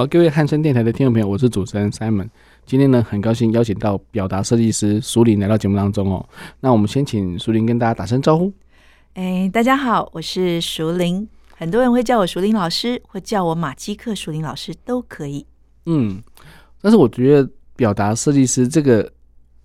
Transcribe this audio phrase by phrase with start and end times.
[0.00, 2.26] 好了，各位汉声电台的听众朋友，我是主持人 Simon。
[2.64, 6.26] 今天呢，很高兴邀请到表达设计师苏林来到节目当中哦。
[6.60, 8.50] 那我们先请苏林跟大家打声招呼。
[9.12, 11.28] 哎，大家好，我是淑铃。
[11.54, 15.44] 很多人会叫我淑铃老师，或叫我马基克淑铃老师都可以。
[15.84, 16.22] 嗯，
[16.80, 19.12] 但是我觉得表达设计师这个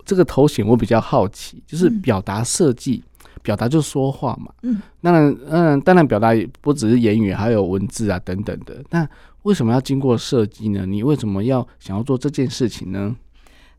[0.04, 4.52] 这个头衔我比较好奇，就是表达设计，嗯、表达就说话嘛。
[4.64, 8.84] 嗯，当然，嗯，当然表达也不只是言语，还有文字啊等等的。
[8.90, 9.08] 那
[9.46, 10.86] 为什么要经过设计呢？
[10.88, 13.16] 你为什么要想要做这件事情呢？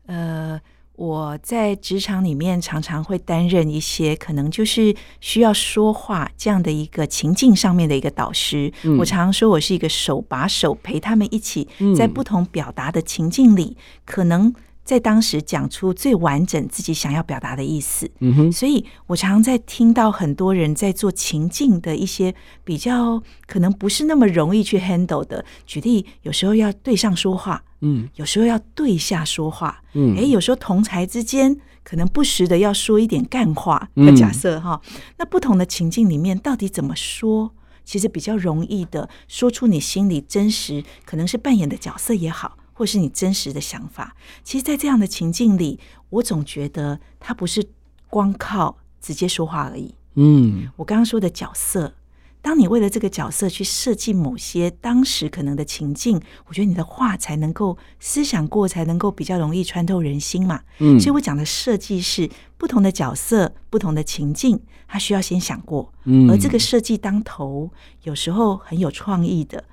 [0.05, 0.59] 呃，
[0.95, 8.71] 我在职场里面常常会担任一些可能就是需要说话这样的一个情境上面的一个导师。
[8.83, 14.53] 嗯、我常常说我是一个手把手陪他们一起在不同表达的情境里，嗯、可能。
[14.87, 25.43] 在当时讲出最完整自己想要表达的意思，嗯哼，所以我常常在听到很多人在做情境的一些比较可能不是那么容易去 handle 的。
[25.65, 34.81] 举例，有时候要对上说话，嗯，有时候要对下说话，嗯，诶，有时候同才之间可能不时的要说一点干话的假设哈。
[35.17, 37.51] 那不同的情境里面，到底怎么说，
[37.83, 42.55] 其实比较容易的说出你心里真实，可能是扮演的角色也好。
[42.77, 45.79] 或是你真实的想法，其实，在这样的情境里，
[46.11, 47.67] 我总觉得他不是
[48.07, 49.95] 光靠直接说话而已。
[50.13, 51.95] 嗯，我刚刚说的角色，
[52.39, 60.61] 当你为了这个角色去设计某些当时可能的情境，我觉得你的话才能够思想过，才能够比较容易穿透人心嘛。
[60.77, 62.29] 嗯，所以我讲的设计是
[62.59, 65.91] 不同的角色、不同的情境，他需要先想过。
[66.03, 67.71] 嗯，而这个设计当头，
[68.03, 69.63] 有时候很有创意的。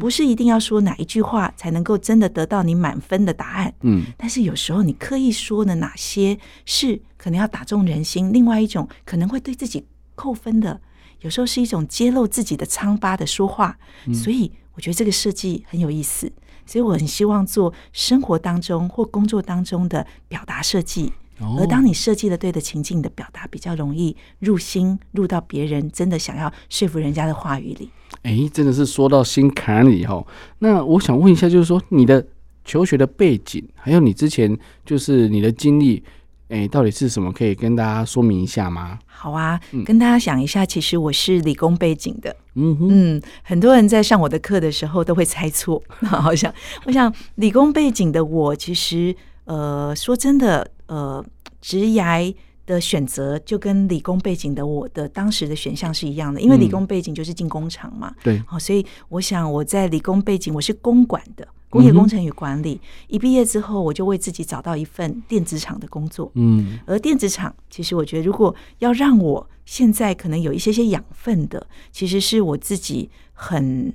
[0.00, 10.80] 不是一定要说哪一句话才能够真的得到你满分的答案，嗯，但是有时候你刻意说的哪些是可能要打中人心，另外一种可能会对自己扣分的，
[11.20, 13.78] 有时候是一种揭露自己的疮疤的说话，
[14.12, 16.32] 所以我觉得这个设计很有意思，
[16.66, 21.12] 所以我很希望做生活当中或工作当中的表达设计，
[21.58, 27.90] 而当你设计了对的情境，你的表达比较容易入心，入到别人真的想要说服人家的话语里。
[28.22, 30.24] 哎，真的是说到心坎里哈。
[30.58, 32.26] 那我想问一下，就是说你的
[32.64, 36.02] 求学的背景，还有你之前就是你的经历，
[36.48, 37.32] 哎，到底是什么？
[37.32, 38.98] 可以跟大家说明一下吗？
[39.06, 42.36] 好啊，嗯、跟大家讲一下，其实我是理工背景的。
[42.54, 45.82] 嗯哼嗯，很多人在上我的课的时候都会猜错。
[46.04, 46.52] 好像
[46.84, 51.24] 我想理工背景的我，其实呃，说真的，呃，
[51.62, 52.34] 职涯。
[52.74, 73.92] 的选择就跟理工背景的我的当时的选项是一样的，因为理工背景就是进工厂嘛，对，好，所以我想我在理工背景我是公管的，工业工程与管理，一毕业之后我就为自己找到一份电子厂的工作，嗯，而电子厂其实我觉得如果要让我现在可能有一些些养分的，其实是我自己很。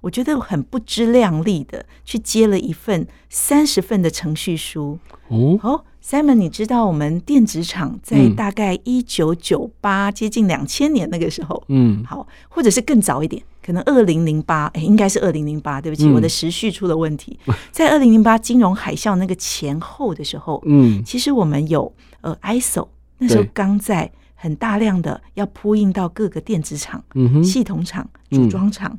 [0.00, 4.98] 我觉得很不知量力的去接了一份三十份的程序书。
[5.28, 17.38] 哦，哦，Simon，你知道我们电子厂在大概一九九八接近两千年那个时候，嗯，好，或者是更早一点，可能二零零八，哎，应该是二零零八，对不起，我的时序出了问题。
[17.72, 22.88] 在二零零八金融海啸那个前后的时候，嗯，其实我们有呃 ISO，
[23.18, 24.10] 那时候刚在。
[24.36, 28.94] 很大量的要铺印到各个电子厂、嗯、系统厂、组装厂，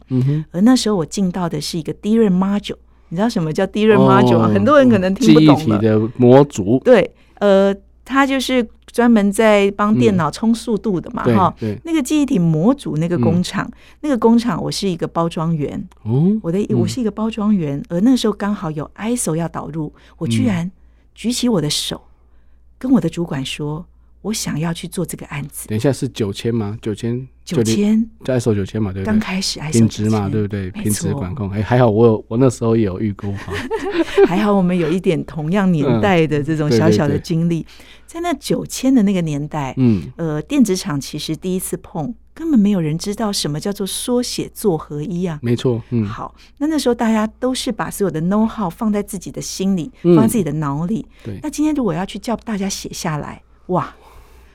[0.50, 2.78] 而那时候我进到的是一个 DRAM module，
[3.10, 4.48] 你知道什么叫 DRAM module 吗？
[4.48, 5.56] 哦、很多人可能听不懂。
[5.56, 6.82] 记忆体的模组。
[6.84, 7.74] 对，呃，
[8.04, 11.78] 它就是专门在帮电脑充速度的嘛，哈、嗯。
[11.84, 15.82] 那个记忆体模组那个工厂，嗯、那个工厂，我是一个包装员。
[16.04, 20.72] 哦，我的我是一个包装员，而那时候刚好有 ISO 要导入，我居然
[21.14, 22.02] 举起我的手，
[22.78, 23.86] 跟我的主管说。
[24.26, 25.68] 我想要去做这个案子。
[25.68, 26.76] 等一下是九千吗？
[26.82, 29.06] 九千九千，就 ISO 九千嘛，对不对？
[29.06, 30.72] 刚开始 ISO 品质嘛，对不对？
[30.72, 33.54] 品质管控，哎，还好我有，我那时候也有预估哈。
[34.26, 37.64] 还好我们有一点同样年代的这种 小小的经历，
[38.08, 45.38] 在那九千的那个年代，嗯，呃，电子厂其实第一次碰，根本没有人知道什么叫做缩写做合一啊。
[45.44, 46.04] 没错，嗯。
[46.04, 51.06] 好，那那时候大家都是把所有的 know how 放在自己的心里，放在自己的脑里。
[51.24, 51.40] 对。
[51.44, 53.94] 那今天如果要去叫大家写下来，哇！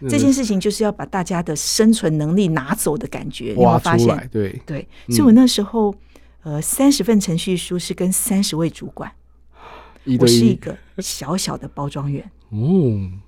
[0.08, 4.61] 这件事情就是要把大家的生存能力拿走的感觉，你会发现，对。
[4.64, 5.94] 对，所以我那时候
[6.43, 9.12] 呃，三十份程序书是跟三十位主管，
[10.19, 12.31] 我是一个小小的包装员。
[12.50, 13.20] 嗯，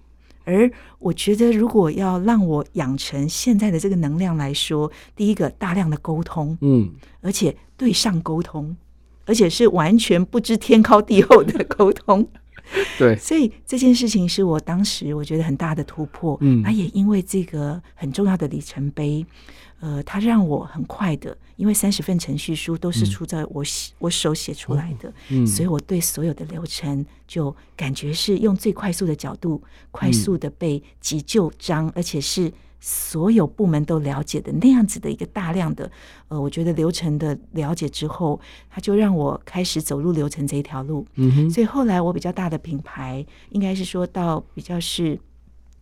[0.44, 6.90] 而我觉得，如果要让我养成现在的这个能量来说，第一个大量的沟通，嗯，
[7.20, 8.74] 而且对上沟通，
[9.26, 12.26] 而且是完全不知天高地厚的沟通。
[12.98, 16.36] 对，所以这件事情是我当时我觉得很大的突破。
[16.40, 19.24] 嗯，那也因为这个很重要的里程碑。
[19.80, 29.60] 呃，它让我很快的，因为三十份程序书都是出在我写、嗯、我手写出来的，嗯，所以我对所有的流程就感觉是用最快速的角度，
[29.90, 32.52] 快速的被急救章，嗯，而且是
[32.84, 35.88] 所有部门都了解的那样子的一个大量的，
[36.26, 41.06] 呃，我觉得流程的了解之后，他就让我开始走入流程这一条路。
[41.14, 45.18] 嗯哼，所以后来我比较大的品牌，应该是说到比较是。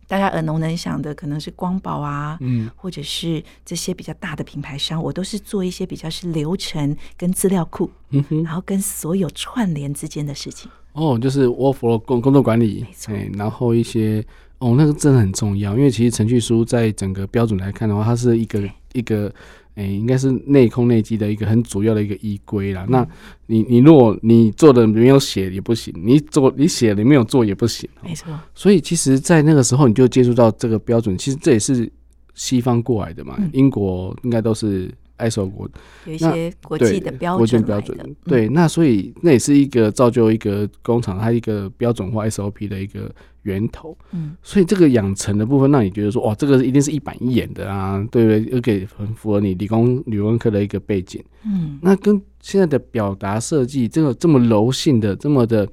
[0.07, 10.69] 大家耳熟能详的可能是光宝啊，嗯，或者是这些比较大的品牌商，我都是做一些比较是流程跟资料库，嗯哼，然后跟所有串联之间的事情。
[10.91, 13.15] 哦，就是 workflow 工工作管理，没错。
[13.37, 14.21] 然后一些
[14.61, 18.63] 哦，那个真的很重要，因为其实程序书在整个标准来看的话，它是一个
[18.93, 19.29] 一个。
[19.75, 22.83] 诶、欸，应该是内控内基的一个很主要的一个依归啦。
[22.89, 23.07] 嗯、那
[23.45, 27.89] 你你如果你做的没有写也不行，你做你写你没有做也不行。
[28.03, 28.37] 没错。
[28.53, 31.89] 所以其实，在那个时候你就接触到这个标准，其实这也是
[32.33, 33.37] 西方过来的嘛。
[33.39, 34.93] 嗯、英国应该都是
[35.29, 35.69] ISO 国，
[36.05, 37.97] 有一些国际的标准标准。
[38.25, 43.09] 对，那所以那也是一个造就一个工厂它一个标准化 SOP 的一个。
[43.43, 48.55] 源头，嗯，所以这个养成的部分，让你觉得说，哇，这个一定是一板一眼的啊，对不对？
[48.55, 55.67] 而且很符合你理工理工科的一个背景，嗯，那跟现在的表达设计，这个这么柔性的，这么的，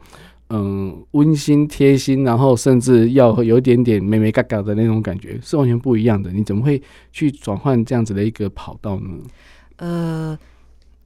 [0.51, 6.31] 嗯，温馨贴心，然后甚至要有一点点美美嘎嘎的那种感觉，是完全不一样的。
[6.31, 9.11] 你怎么会去转换这样子的一个跑道呢？
[9.77, 10.39] 呃，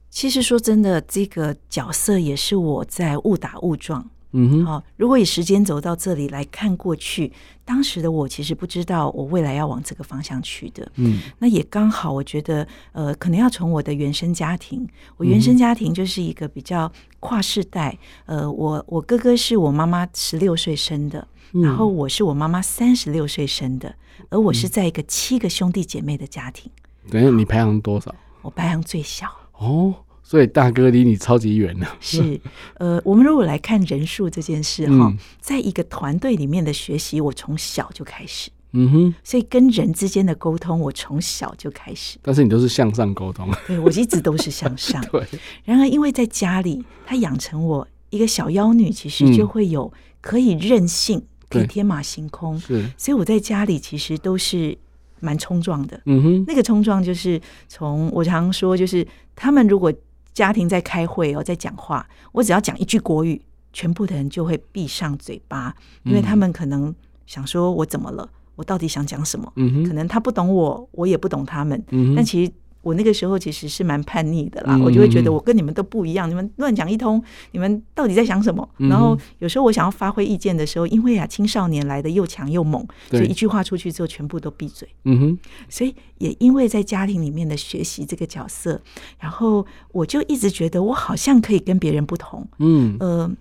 [0.09, 4.09] 其实说真的，这个角色也是我在误打误撞。
[4.33, 4.83] 嗯哼，好。
[4.97, 7.31] 如果以时间走到这里来看过去，
[7.63, 10.91] 当时的我其实不知道我未来要往这个方向去的。
[10.95, 14.87] 嗯，那也刚好，我觉得呃，可能要从我的原生家庭，
[15.17, 17.97] 我原生家庭就是一个比较跨世代。
[18.25, 23.95] 呃，我我哥哥是我妈妈十六岁生的，然后我是我妈妈三十六岁生的，
[24.29, 26.71] 而我是在一个七个兄弟姐妹的家庭。
[27.09, 28.13] 等一下，你排行多少？
[28.41, 29.27] 我排行最小。
[29.59, 29.93] 哦。
[30.33, 31.85] 所以大哥离你超级远呢。
[31.99, 32.41] 是，
[32.79, 38.49] 呃，我们如果来看人数这件事哈，嗯、在一个团队里面的学习，我从小就开始。
[38.71, 39.15] 嗯哼。
[39.23, 42.17] 所以跟人之间的沟通，我从小就开始。
[42.23, 43.47] 但是你都是向上沟通。
[43.67, 44.99] 对，我一直都是向上。
[45.11, 45.23] 对。
[45.65, 52.59] 然而，因为在家里，他养成我一个小妖女，其实就会有可以任性，嗯、可以天马行空。
[52.59, 52.83] 是。
[52.97, 54.75] 所以我在家里其实都是
[55.19, 56.01] 蛮冲撞的。
[56.07, 56.45] 嗯哼。
[56.47, 59.93] 那个冲撞就是从我常说，就是他们如果。
[60.33, 63.41] 家庭在开会哦，在讲话，我只要讲一句国语，
[63.71, 66.93] 全部的人就会闭上嘴巴，因为他们可能
[67.25, 68.27] 想说：“我怎么了？
[68.55, 71.81] 我到底想讲什么？”嗯哼，可能他不懂我，我也不懂他们。
[71.89, 72.51] 嗯哼，但其实。
[72.83, 78.69] 我那个时候其实是蛮叛逆的啦，我就会觉得我跟你们都不一样，你们乱讲一通，你们到底在想什么？
[78.77, 84.87] 然后有时候我想要发挥意见的时候，因为啊青少年来的又强又猛，所以一句话出去之后全部都闭嘴。
[85.05, 85.39] 嗯哼，
[85.69, 88.79] 所以也因为在家庭里面的学习这个角色，
[89.17, 92.45] 然后我就一直觉得我好像可以跟别人不同。
[92.59, 93.31] 嗯，呃。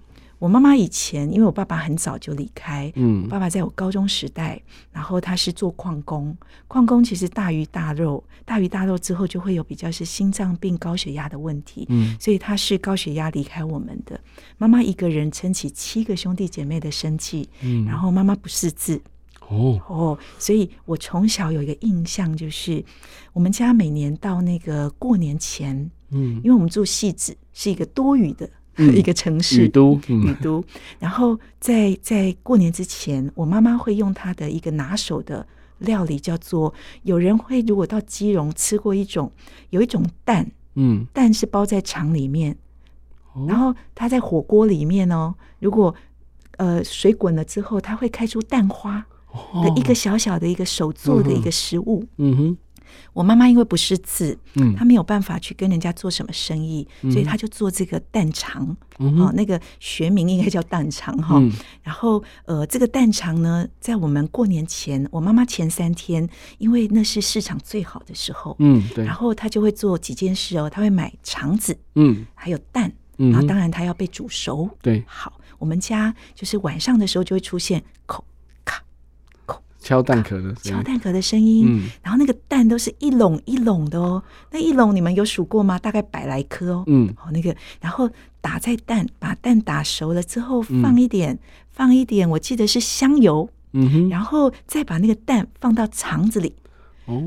[0.43, 14.21] 我妈妈以前，因为我爸爸很早就离开，嗯，我爸爸在我高中时代，然后他是做矿工，矿工其实大鱼大肉，大鱼大肉之后就会有比较是心脏病、高血压的问题，嗯，所以他是高血压离开我们的。
[14.59, 19.01] 妈妈一个人撑起七个兄弟姐妹的生计，嗯，然后妈妈不识字，
[19.47, 19.81] 哦。
[19.87, 22.85] 哦，所以我从小有一个印象，就是
[23.33, 28.51] 我们家每年到那个过年前，嗯，因为我们住戏子，是一个多雨的。
[28.97, 30.65] 一个城市，雨都，雨都。
[30.99, 35.47] 然后在在过年之前，我妈妈会用她的一个拿手的
[35.79, 39.31] 料理，叫做有人会如果到基隆吃过一种
[39.71, 42.57] 有一种蛋，嗯，蛋是包在肠里面，
[43.47, 45.95] 然后它在火锅里面哦，如果
[46.57, 49.05] 呃水滚了之后，它会开出蛋花
[49.63, 52.57] 的一个小小的一个手做的一个食物，嗯哼。
[53.13, 61.37] 我妈妈因为不识字，嗯，她没有办法去跟人家做什么生意，嗯、所以她就做这个蛋肠，嗯、哦，那个学名应该叫蛋肠哈。
[61.39, 69.05] 嗯、然后呃，这个蛋肠呢，在我们过年前，我妈妈前三天，因为那是市场最好的时候，嗯，对。
[69.05, 75.03] 然后她就会做几件事哦，她会买肠子，嗯，还有蛋，嗯、然后当然她要被煮熟，对。
[75.07, 78.25] 好，我们家就是晚上的时候就会出现口。
[79.83, 84.23] 敲蛋壳的敲蛋壳的声音，嗯，然后那个蛋都是一笼一笼的哦，
[84.53, 85.79] 那一笼你们有数过吗？
[85.79, 88.09] 大概百来颗哦，嗯，哦那个，然后
[88.41, 91.39] 打在蛋，把蛋打熟了之后放一点，嗯、
[91.73, 96.55] 放一点，我记得是香油，嗯哼，然后再把那个蛋放到肠子里。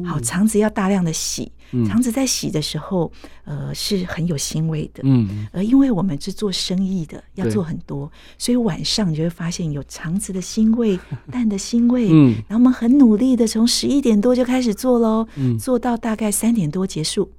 [0.05, 1.51] 好，肠子要大量的洗，
[1.88, 3.12] 肠子在洗的时候，
[3.44, 5.01] 呃，是很有腥味的。
[5.03, 10.98] 嗯，而因为我们是做生意的，要做很多，所以晚上你就会发现有肠子的腥味、
[11.29, 12.08] 蛋的腥味。
[12.10, 17.29] 嗯，然后我们很努力的从十一点多就开始做喽，嗯，做到大概三点多结束，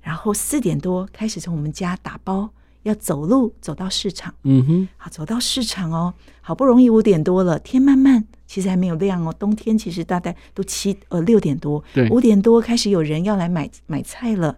[0.00, 2.48] 然后四点多开始从我们家打包，
[2.84, 4.34] 要走路走到市场。
[4.44, 8.24] 嗯哼，好，走到市场哦，好不容易五点多了，天慢慢。
[8.52, 14.54] 其实还没有亮哦，冬天其实大概都七呃六点多，对，五点多开始有人要来买买菜了。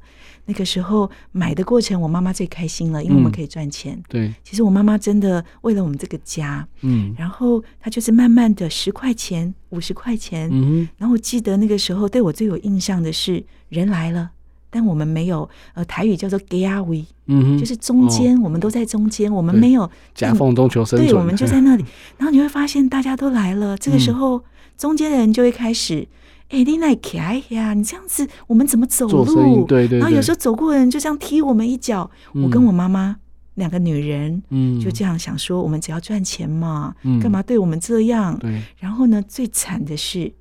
[0.47, 3.95] 那个时候买的过程，我妈妈最开心了，因为我们可以赚钱。
[3.95, 14.33] 嗯、对，其实我妈妈真的为了我们这个家，嗯，然后她就是慢慢的十块钱、五十块钱，嗯，然后我记得那个时候对我最有印象的是人来了。
[14.75, 21.85] 但我们没有，呃，台语叫做 “gayawi”，嗯，就是中间，我们都在中间，我们没有夹缝中求生存，对，我们就在那里。
[22.19, 24.43] 然后你会发现，大家都来了，这个时候，
[24.77, 26.09] 中间的人就会开始，
[26.49, 29.65] 哎，你来开呀，你这样子，我们怎么走路？
[29.65, 30.01] 对对。
[30.01, 32.11] 然后有时候走过的人就这样踢我们一脚。
[32.33, 33.19] 我跟我妈妈
[33.55, 38.37] 两个女人，嗯，就这样想说，我们只要赚钱嘛，干嘛对我们这样？
[38.41, 38.61] 对。
[38.81, 40.33] 然后呢，最惨的是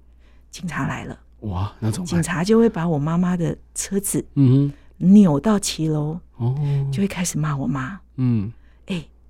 [0.49, 1.19] 警察来了。
[1.43, 6.55] 哇，那种警察就会把我妈妈的车子嗯扭到骑楼哦，
[6.91, 7.99] 就会开始骂我妈。
[8.17, 8.62] 嗯，哎，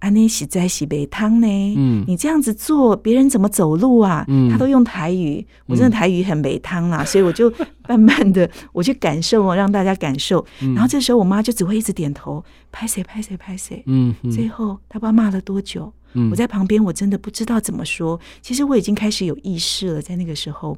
[0.03, 4.25] 安妮洗在洗北汤呢，嗯，你这样子做，别人怎么走路啊？
[4.27, 7.49] 嗯，他都用台语，我真的台语很北汤啦， 所以我就
[7.87, 10.45] 慢慢的我去感受，让大家感受，
[10.75, 15.93] 然后这时候我妈就只会一直点头，拍谁拍谁拍谁，嗯，最后他不知道骂了多久。
[16.29, 18.19] 我在旁边，我真的不知道怎么说。
[18.39, 20.77] 其实我已经开始有意识了，在那个时候，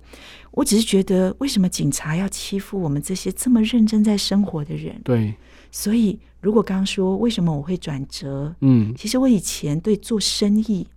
[0.51, 4.95] 我只是觉得，为什么警察要欺负我们这些这么认真在生活的人？
[5.03, 5.33] 对。
[5.75, 10.87] 所以，如果刚刚说为什么我会转折，嗯，其实我以前对做生意、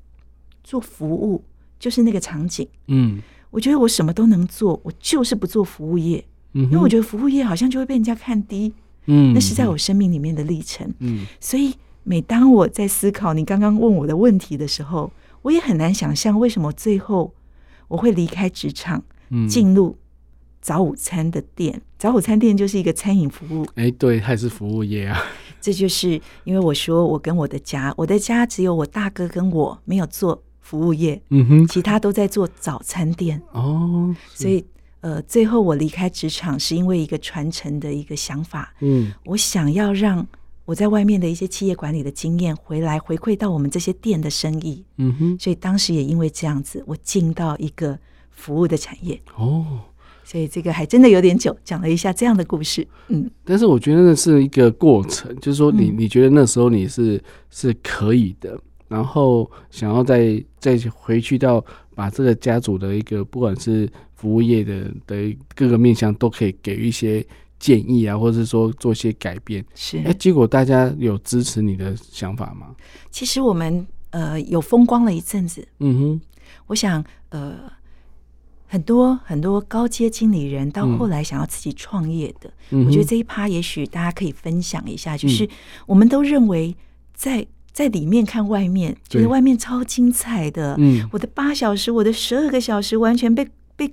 [0.62, 1.42] 做服务
[1.80, 3.20] 就是那个场景，嗯，
[3.50, 8.72] 我觉得我什么都能做，我就是不做服务业，嗯，因为我觉得服务业好像就会被人家看低，
[9.06, 11.74] 嗯，那是在我生命里面的历程，嗯，所以。
[12.04, 17.34] 每当我在思考你刚刚问我的问题的时候，我也很难想象为什么最后
[17.86, 19.02] 我会离开职场，
[19.46, 19.94] 进入
[20.68, 21.72] 早午餐的店。
[21.74, 23.64] 嗯、早午餐店就是一个餐饮服务。
[23.76, 25.18] 哎、欸，对，还是服务业啊。
[25.62, 33.40] 这就是因为我说我跟我的家，我的家只有我大哥跟我没有做服务业，嗯哼，其他都在做早餐店。
[33.52, 34.62] 哦，所以
[35.00, 38.74] 呃，最后我离开职场是因为一个传承的一个想法。
[38.80, 40.26] 嗯，我想要让。
[40.68, 47.98] 我在外面的一些企业管理的经验回来回馈到我们这些店的生意，嗯哼，所以当时也因为这样子，我进到一个
[48.30, 49.64] 服务的产业哦，
[50.28, 57.18] 所以这个还真的有点久，讲了一下这样的故事，嗯，但是我觉得那是一个过程，就是说你你觉得那时候你是
[57.48, 67.24] 是可以的，然后想要再再回去到把这个家族的一个不管是服务业的的各个面向都可以给予一些。
[67.60, 69.98] 建议啊，或者是说做一些改变，是。
[70.06, 72.68] 哎，结果大家有支持你的想法吗？
[73.10, 76.20] 其实我们呃有风光了一阵子，嗯哼，
[76.68, 77.56] 我想呃
[78.68, 85.48] 很多很多高阶经理人到后来想要自己创业的，嗯、我觉得这一趴也许大家可以分享一下，就是
[85.86, 86.76] 我们都认为
[87.14, 93.92] 在在里面看外面，觉得外面超精彩的，嗯，我的八小时，我的十二个小时完全被被。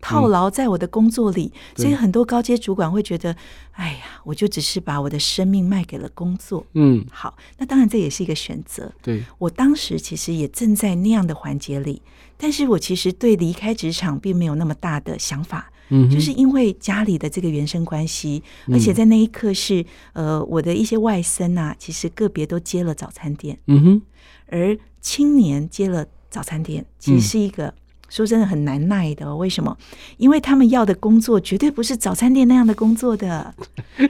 [0.00, 3.34] 套牢在我的工作里，嗯、所以很多高阶主管会觉得，
[3.72, 6.64] 哎呀，我就只是把我的生命卖给了工作。
[6.74, 8.92] 嗯，好，那当然这也是一个选择。
[9.02, 12.00] 对，我当时其实也正在那样的环节里，
[12.38, 15.70] 但是我其实对离开职场并没有那么大的想法。
[15.90, 23.58] 嗯，就是因为家里的这个原生关系，嗯、而且在那一刻是呃，我的一些外甥啊，其实个别都接了早餐店。
[23.66, 24.02] 嗯哼，
[24.46, 27.74] 而青年接了早餐店，其实是一个。
[28.08, 29.76] 说真的很难耐的，为什么？
[30.16, 33.54] 因为他们要的工作绝对不是早餐店那样的工作的。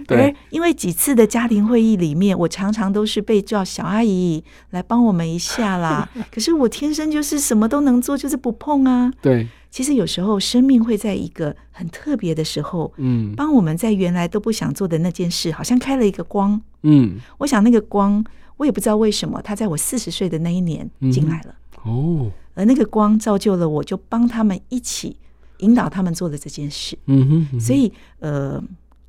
[0.06, 6.08] 对而因为几次的家庭会议里面，我常常都是被叫小阿姨来帮我们一下啦。
[6.30, 9.12] 可是我天生就是什么都能做，就是不碰啊。
[9.20, 16.60] 对，其实有时候生命会在一个很特别的时候，嗯，帮我们在原来都不想做的那件事，好像开了一个光。
[16.82, 18.24] 嗯，我想那个光，
[18.58, 21.54] 我也不知道为什么，他在我四十岁的那一年进来了。
[21.84, 22.30] 嗯、哦。
[22.58, 25.16] 而那个光造就了我，就帮他们一起
[25.58, 26.98] 引导他们做的这件事。
[27.06, 27.60] 嗯哼，嗯哼。
[27.60, 28.60] 所以呃，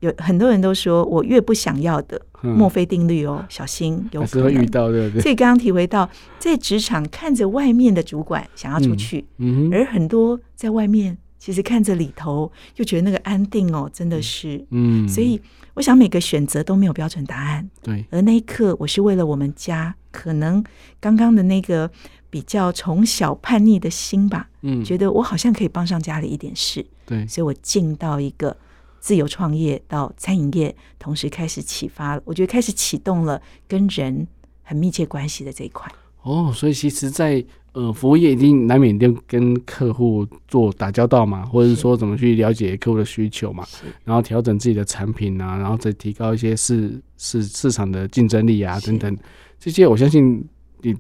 [0.02, 5.22] 有很多人都说，我越不想要的，墨菲定律哦，小心有可能遇到，对不对？
[5.24, 15.42] 所以刚刚体会到，在职场看着外面的主管想要出去，嗯，而很多在外面其实看着里头，又觉得那个安定哦，真的是，嗯，所以
[15.74, 18.06] 我想每个选择都没有标准答案，对。
[18.12, 20.64] 而那一刻，我是为了我们家，可能
[21.00, 21.90] 刚刚的那个
[22.30, 28.56] 比较从小叛逆的心吧，嗯，觉得我好像可以帮上家里一点事，对，所以我进到一个。
[29.02, 34.28] 自由创业到餐饮业，同时开始启发了，我觉得开始启动了跟人
[34.62, 35.90] 很密切关系的这一块。
[36.24, 43.66] 哦，所以其实在，在呃服务业一定难免要跟客户做打交道嘛，或者是说怎么去了解客户的需求嘛，
[44.04, 49.18] 然后调整自己的产品啊，然后再提高一些市市市场的竞争力啊等等，
[49.58, 50.46] 这些我相信
[50.82, 50.94] 你。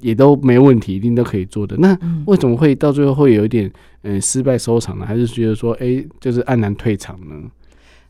[0.00, 1.76] 也都没问题，一定都可以做的。
[1.78, 3.72] 那为什么会到最后会有一点
[4.02, 5.06] 嗯失败收场呢？
[5.06, 7.50] 还是觉得说哎、欸，就是黯然退场呢？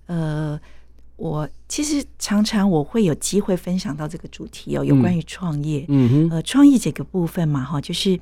[0.06, 0.60] 呃，
[1.16, 8.18] 我其实常常我会有机会分享到这个主题哦，有关于创业，嗯哼，呃，创业这个部分嘛，哈，就是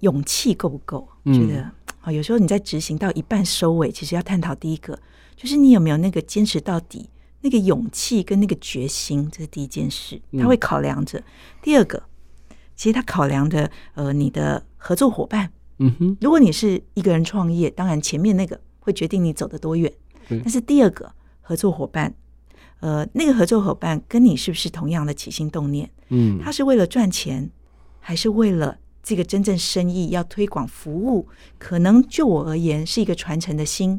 [0.00, 1.08] 勇气够不够？
[1.26, 1.70] 觉得
[2.00, 4.98] 啊，有时候你在执行到一半收尾，其实要探讨第一个，
[5.36, 7.08] 就是你有没有那个坚持到底
[7.40, 11.22] 那个勇气跟那个决心，这是第一件事，他会考量着。
[11.62, 12.02] 第二个。
[12.76, 19.92] 其实他考量的，呃，你的合作伙伴，嗯哼，如果你是一个人创业，当然前面那个会决定你走得多远，
[20.28, 22.14] 但是第二个合作伙伴，
[22.80, 25.90] 呃，那个合作伙伴跟你是不是同样的起心动念？
[26.10, 27.50] 嗯，他是为了赚钱，
[27.98, 31.26] 还是为了这个真正生意要推广服务？
[31.58, 33.98] 可能就我而言是一个传承的心，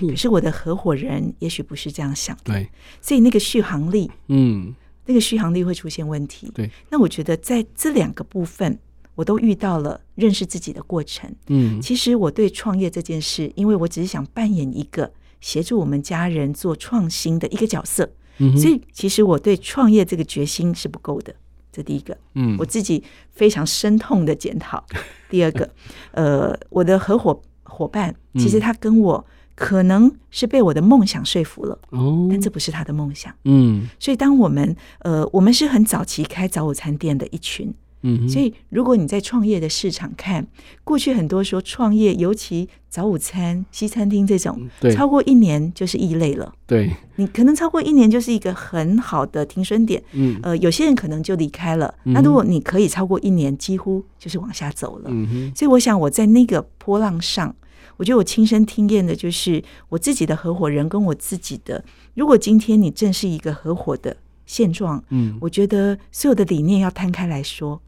[0.00, 4.74] 可是我的合伙人也许不是这样想的，对，所以那个续航力，嗯。
[5.06, 6.50] 那个续航力会出现问题。
[6.54, 8.78] 对，那我觉得在这两个部分，
[9.14, 11.34] 我都遇到了认识自己的过程。
[11.48, 21.34] 嗯，其实我对创业这件事，因为我只是想扮演一个协助我们家人做创新的一个角色，嗯，所以其实我对创业这个决心是不够的。
[21.72, 24.84] 这第一个，嗯，我自己非常深痛的检讨。
[25.30, 25.68] 第二个，
[26.12, 29.24] 呃，我的合伙伙伴，其实他跟我。
[29.54, 40.46] 可能是被我的梦想说服了，哦，但这不是他的梦想，嗯，所以当我们呃，我们是很早期开早午餐店的一群，嗯，所以如果你在创业的市场看，
[40.84, 44.58] 过去很多说创业，尤其早午餐、西餐厅这种，
[44.94, 57.54] 超过一年就是异类了，对，你可能超过一年就是一个很好的停损点，嗯，呃，有些人可能就离开了，那如果你可以超过一年，几乎就是往下走了，嗯哼，所以我想我在那个波浪上。
[58.02, 61.84] 我觉得我亲身体验的就是我自己的合伙人跟我自己的。
[62.14, 67.80] 如果今天你正是一个合伙的现状，嗯，我觉得所有的理念要摊开来说，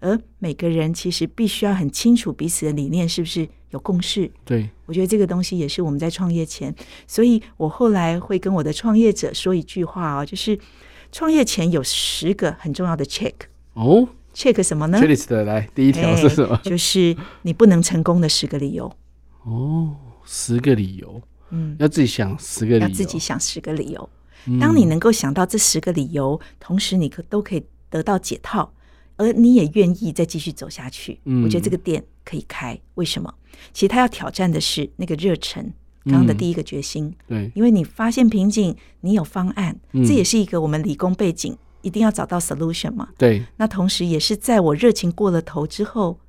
[0.00, 4.30] 而每个人其实必须要很清楚彼此的理念是不是有共识。
[4.44, 6.74] 对，我觉得这个东西也是我们在创业前，
[7.06, 10.58] 所以我后来会跟我的创业者说一句话啊，就是
[11.10, 13.32] 创业前有十个很重要的 check
[13.72, 16.54] 哦，check 什么呢？Checklist 来第一条是什么？
[16.54, 18.92] 欸，就是你不能成功的十个理由。
[19.44, 24.08] 哦，十个理由，嗯，要自己想十个理由，要自己想十个理由。
[24.60, 28.72] 当你能够想到这十个理由，同时你可都可以得到解套，
[29.16, 31.20] 而你也愿意再继续走下去。
[31.24, 32.78] 嗯，我觉得这个店可以开。
[32.94, 33.34] 为什么？
[33.72, 35.72] 其实他要挑战的是那个热忱，
[36.04, 37.14] 刚刚的第一个决心。
[37.26, 43.08] 对，因为你发现瓶颈，你有方案，这也是一个我们理工背景一定要找到 solution 嘛。
[43.18, 46.20] 对，那同时也是在我热情过了头之后，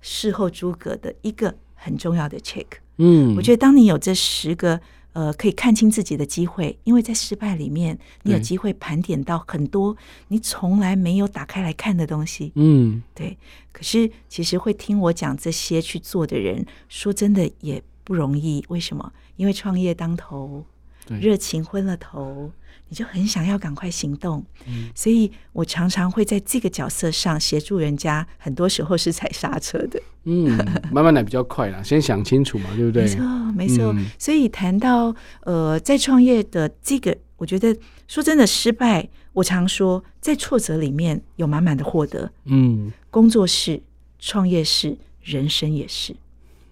[0.00, 1.54] 事后诸葛的一个。
[1.80, 4.80] 很重要的 check，嗯，我觉得当你有这十个
[5.12, 13.38] 呃可以看清自己的机会，因为在失败里面，你有机会盘点到很多你从来没有打开来看的东西，嗯，对。
[13.72, 18.64] 可是其实会听我讲这些去做的人，说真的也不容易。
[18.68, 19.12] 为什么？
[19.36, 20.64] 因为创业当头，
[21.06, 22.50] 热情昏了头。
[22.88, 30.56] 你就很想要赶快行动，嗯，所以我常常会在这个角色上协助人家，很多时候是踩刹车的，嗯，
[30.90, 33.02] 慢慢来比较快啦，先想清楚嘛，对不对？
[33.02, 33.92] 没错，没错。
[33.94, 43.82] 嗯，所以谈到呃，在创业的这个，我觉得说真的，失败，我常说，在挫折里面有满满的获得，嗯，工作是，
[44.18, 46.16] 创业是，人生也是，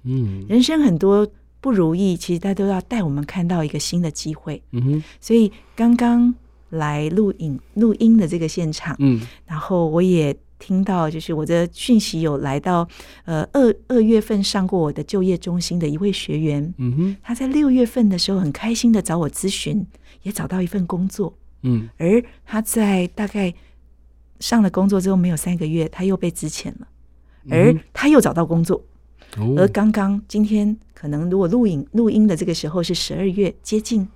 [0.04, 1.28] 嗯，人生很多。
[1.60, 4.62] 不如意，其实他都要带我们看到一个新的机会。
[4.72, 6.34] 嗯哼，所以刚刚
[6.70, 12.88] 来录影录音的这个现场，嗯，然后我也听到，就是我的讯息有来到，
[13.24, 19.86] 呃，二二月份上过我的就业中心的一位学员，嗯哼，他在六月份的时候很开心的找我咨询，
[20.22, 23.52] 也找到一份工作，嗯，而他在大概
[24.40, 26.88] 上了工作之后没有三个月，他又被支遣了，
[27.50, 28.82] 而他又找到工作。
[29.56, 34.08] 而刚刚今天可能如果录影录音的这个时候是十二月接近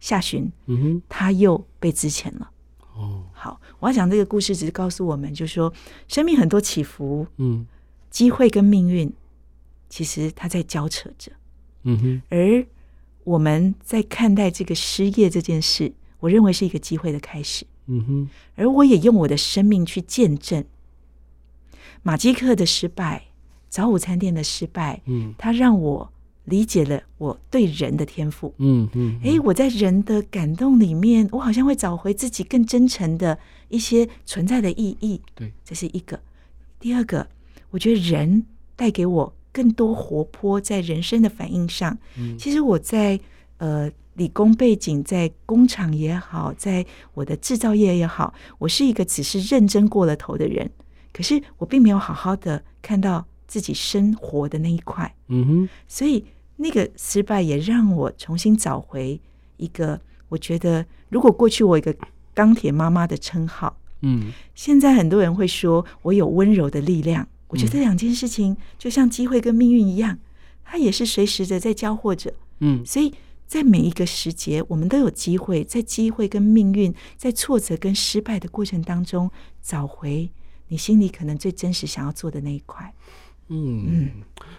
[0.00, 2.50] 下旬，嗯哼，他又被支遣了。
[2.96, 5.72] 哦，好，我要讲这个故事，只是告诉我们，就是说，
[6.08, 7.64] 生命很多起伏，嗯，
[8.10, 9.12] 机会跟命运，
[9.88, 11.30] 其实它在交扯着。
[11.84, 12.66] 嗯哼，而
[13.22, 17.64] 我们在看待这个失业这件事，我认为是一个机会的开始。
[17.86, 20.64] 嗯哼，而我也用我的生命去见证
[22.02, 23.26] 马基克的失败，
[23.68, 25.00] 早午餐店的失败。
[25.06, 26.12] 嗯，它让我
[26.44, 28.54] 理解了我对人的天赋。
[28.58, 35.20] 嗯嗯，哎，我在人的感动里面，我好像会找回自己更真诚的一些存在的意义。
[35.34, 36.20] 对，这是一个。
[36.78, 37.26] 第二个，
[37.70, 41.96] 我觉得人带给我更多活泼，在人生的反应上。
[42.18, 43.18] 嗯，其实我在
[43.58, 43.90] 呃。
[44.16, 50.70] 理工背景，在工厂也好，在我的制造业也好，我是一个只是认真过了头的人。
[51.12, 55.12] 可是我并没有好好的看到自己生活的那一块。
[55.26, 56.24] 嗯哼，所以
[56.56, 59.20] 那个失败也让我重新找回
[59.56, 61.94] 一个，我觉得如果过去我有一个
[62.32, 67.26] 钢铁妈妈的称号，嗯，现在很多人会说我有温柔的力量。
[67.48, 70.18] 我觉得这两件事情就像机会跟命运一样，
[70.64, 72.32] 它也是随时的在交货着。
[72.60, 73.12] 嗯，所以。
[73.46, 79.30] 在每一个时节，我们都有机会，在机会跟命运，在挫折跟失败的过程当中，
[79.62, 80.28] 找回
[80.68, 82.92] 你心里可能最真实想要做的那一块。
[83.48, 84.10] 嗯嗯，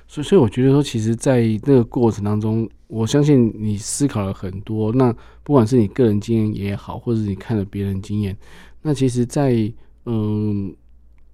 [0.07, 4.91] 所以所以我觉得说，其实，在那个过程当中，我相信你思考了很多。
[4.93, 8.37] 那不管是你个人经验也好，或者是你看了别人经验，
[8.81, 9.73] 那其实在，在
[10.05, 10.75] 嗯，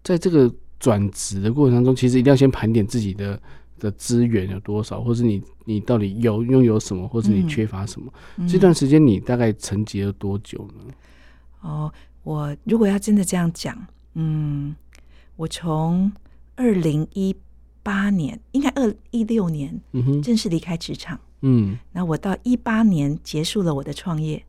[0.04, 3.40] 在这个转职的过程当中，其实一定要先盘点自己的。
[3.82, 8.14] 的资源有多少，或是你你到底有拥有什么，或是你缺乏什么？
[8.38, 10.94] 嗯、这段时间你大概沉寂了多久呢？
[11.62, 13.76] 哦，我如果要真的这样讲，
[14.14, 14.76] 嗯，
[15.36, 16.12] 我从
[16.62, 17.36] 二零一
[17.82, 24.46] 八年，应该二一六年，嗯哼，正式离开职场，嗯，那我到一八年结束了我的创业，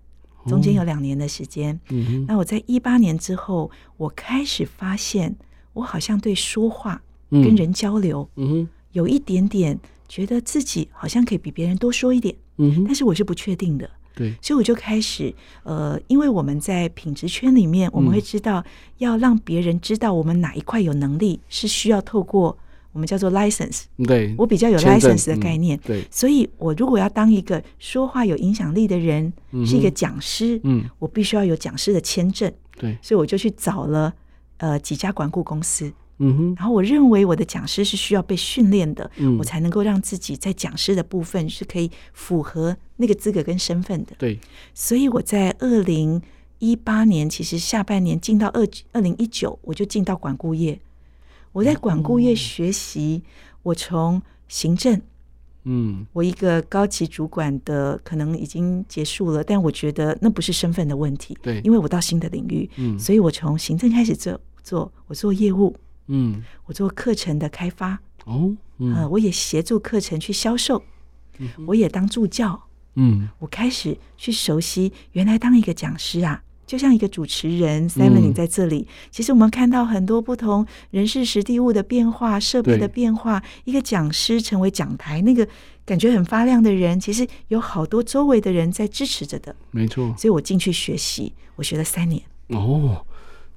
[0.46, 5.34] 中间有两年的时间，嗯哼，那我在一八年之后，我开始发现，
[5.72, 8.68] 我好像对说话跟人交流，嗯，嗯哼。
[8.92, 18.64] 有一点点觉得自己好像可以比别人多说一点，嗯哼，但是我是不确定的，对，所以我就开始，呃，因为我们在品质圈里面，我们会知道
[18.98, 22.56] 要让别人知道我们哪一块有能力，是需要透过
[22.92, 29.32] 我们叫做 license，对，我比较有 license 的概念，嗯，对，所以我如果要当一个说话有影响力的人，
[29.64, 34.12] 是一个讲师，嗯，我必须要有讲师的签证，对，所以我就去找了
[34.58, 35.92] 呃几家管顾公司。
[36.18, 44.12] 嗯哼，然后我认为我的讲师是需要被训练的，嗯，我才能够让自己在讲师的部分是可以符合那个资格跟身份的。
[44.18, 44.38] 对，
[44.72, 46.22] 所以我在二零
[46.60, 50.78] 一八年，其实下半年进到二二零一九，我就进到管顾业。
[51.50, 53.22] 我在管顾业学习，
[53.62, 55.00] 我从行政，
[55.64, 65.74] 嗯，我一个高级主管的可能已经结束了，但我觉得那不是身份的问题，对，因为我到新的领域，嗯，所以我从行政开始做做，我做业务。
[66.06, 67.98] 嗯，我做课程的开发。
[68.24, 70.80] 哦，嗯、呃，我也协助课程去销售，
[71.38, 85.48] 嗯，我也当助教，嗯，我开始去熟悉，原来当一个讲师啊，就像一个主持人，Simon，你在这里，嗯，其实我们看到很多不同人事实地物的变化，设备的变化，一个讲师成为讲台那个
[85.84, 93.04] 感觉很发亮的人，其实有好多周围的人在支持着的，没错，所以我进去学习，我学了三年，哦，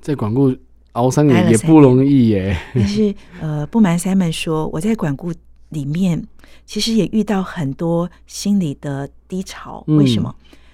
[0.01, 0.55] 在管顾。
[0.95, 2.57] 熬三年也不容易耶。
[2.73, 5.31] 但是，呃，不瞒 Simon 说，我在管顾
[5.69, 6.25] 里面
[6.65, 9.83] 其实也遇到很多心理的低潮。
[9.87, 10.33] 为什么？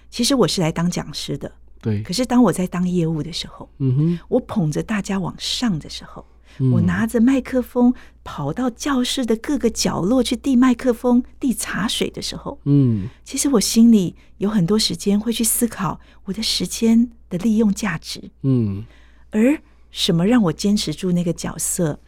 [0.09, 2.01] 其实我是来当讲师的，对。
[2.03, 6.25] 可是当我在当业务的时候，嗯哼，我捧着大家往上的时候，
[6.71, 18.85] 我拿着麦克风跑到教室的各个角落去递麦克风、递茶水的时候，嗯，其实我心里有很多时间会去思考我的时间的利用价值，嗯，
[19.31, 19.59] 而。
[19.91, 21.99] 什么让我坚持住那个角色？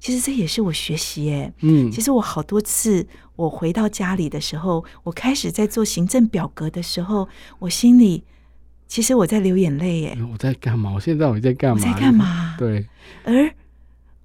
[0.00, 1.52] 其实这也是我学习耶。
[1.60, 8.22] 嗯，其实我好多次，我回到家里的时候，我开始在做行政表格的时候，我心里
[8.86, 10.18] 其实我在流眼泪耶。
[10.32, 10.92] 我在干嘛？
[10.92, 11.82] 我现在我在干嘛？
[11.82, 12.54] 我在干嘛？
[12.56, 12.86] 对。
[13.24, 13.52] 而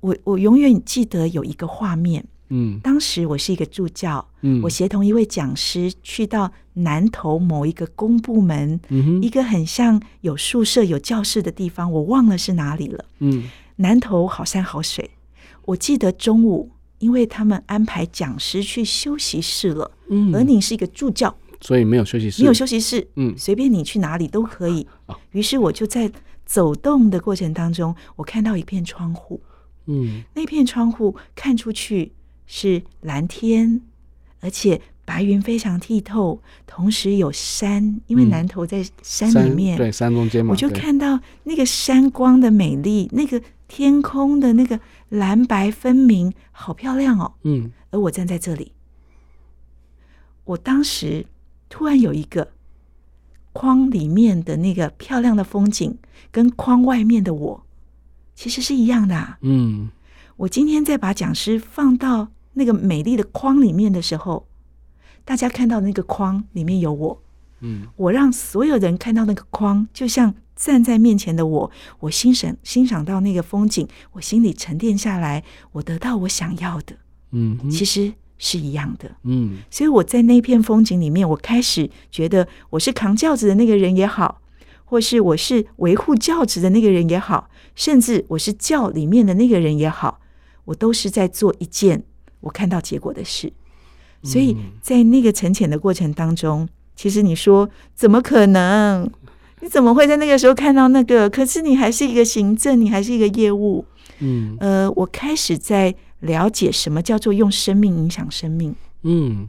[0.02, 2.24] 我我永远记得有一个画面。
[2.50, 13.06] 嗯，当时我是一个助教，嗯，我协同一位讲师去到南投某一个公部门，嗯，一个很像有宿舍、有教室的地方，我忘了是哪里了。
[13.20, 15.12] 嗯，南投好山好水，
[15.66, 24.88] 我记得中午，因为他们安排讲师去休息室了，嗯，而你是一个助教，所以没有休息室，没有休息室，嗯，随便你去哪里都可以。
[25.06, 26.12] 啊，于是我就在
[26.46, 29.42] 走动的过程当中，我看到一片窗户，
[29.86, 32.14] 嗯，那片窗户看出去。
[32.46, 33.82] 是蓝天，
[34.42, 47.34] 而且白云非常剔透，同时有山，因为南投在山里面，嗯、对山中间嘛，我就看到那个山光的美丽，那个天空的那个蓝白分明，好漂亮哦。
[47.44, 48.72] 嗯，而我站在这里，
[50.46, 51.26] 我当时
[51.70, 52.52] 突然有一个
[53.52, 55.98] 框里面的那个漂亮的风景，
[56.32, 57.66] 跟框外面的我
[58.36, 59.38] 其实是一样的啊。
[59.42, 59.90] 嗯，
[60.38, 64.48] 我今天再把讲师放到那个美丽的框里面的时候，
[65.26, 67.22] 大家看到那个框里面有我，
[67.62, 76.98] 嗯，我让所有人看到那个框，就像站在面前的我，我欣赏欣赏到那个风景，我心里沉淀下来，我得到我想要的，
[77.32, 84.42] 嗯，其实是一样的，嗯，所以我在那片风景里面，我开始觉得我是扛轿子的那个人也好，
[84.84, 90.20] 或是我是维护轿子的那个人也好，甚至我是轿里面的那个人也好，
[90.66, 92.04] 我都是在做一件
[92.42, 93.54] 我看到结果的事。
[94.24, 99.10] 所以在那个沉潜的过程当中，其实你说怎么可能？
[99.62, 101.30] 你怎么会在那个时候看到那个？
[101.30, 103.86] 可是你还是一个行政，你还是一个业务。
[104.20, 108.76] 嗯，呃，我开始在了解什么叫做用生命影响生命。
[109.04, 109.48] 嗯，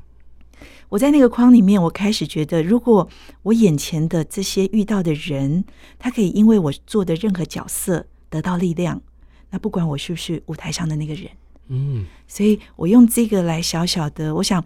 [0.88, 3.08] 我在那个框里面，我开始觉得，如果
[3.42, 5.64] 我眼前的这些遇到的人，
[5.98, 9.02] 他可以因为我做的任何角色得到力量，
[9.50, 11.28] 那不管我是不是舞台上的那个人。
[11.68, 14.64] 嗯，所以我用这个来小小的，我想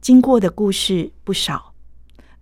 [0.00, 1.72] 经过的故事不少，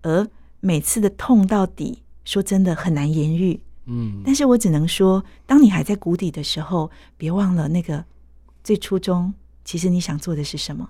[0.03, 0.29] 而
[0.61, 3.61] 每次的痛到底，说真的很难言喻。
[3.87, 8.05] 嗯，但是我只能说，当你还在谷底的时候，别忘了那个
[8.63, 9.33] 最初衷，
[9.65, 10.89] 其实你想做的是什么？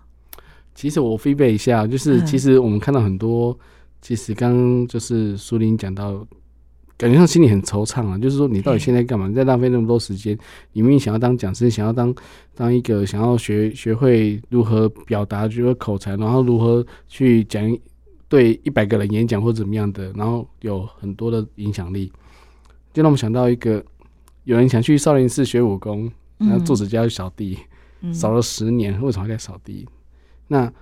[0.75, 3.59] 其实我 feedback 一下，就是其实我们看到很多，嗯、
[4.03, 6.27] 其实刚刚就是苏林讲到。
[6.97, 9.27] 感觉上心里很惆怅啊，就是说你到底现在干嘛？
[9.27, 10.39] 你在浪费那么多时间？
[10.73, 12.15] 你明明想要当讲师，想要当
[12.55, 17.77] 当一个想要学学会如何表达，学会口才，然后如何去讲
[18.29, 22.13] 对一百个人演讲或怎么样的，然后有很多的影响力。
[22.93, 23.85] 就让我们想到一个，
[24.45, 27.59] 有人想去少林寺学武功，然后作者家去扫地，
[28.13, 29.87] 扫了十年，为什么还在扫地？
[30.47, 30.73] 那。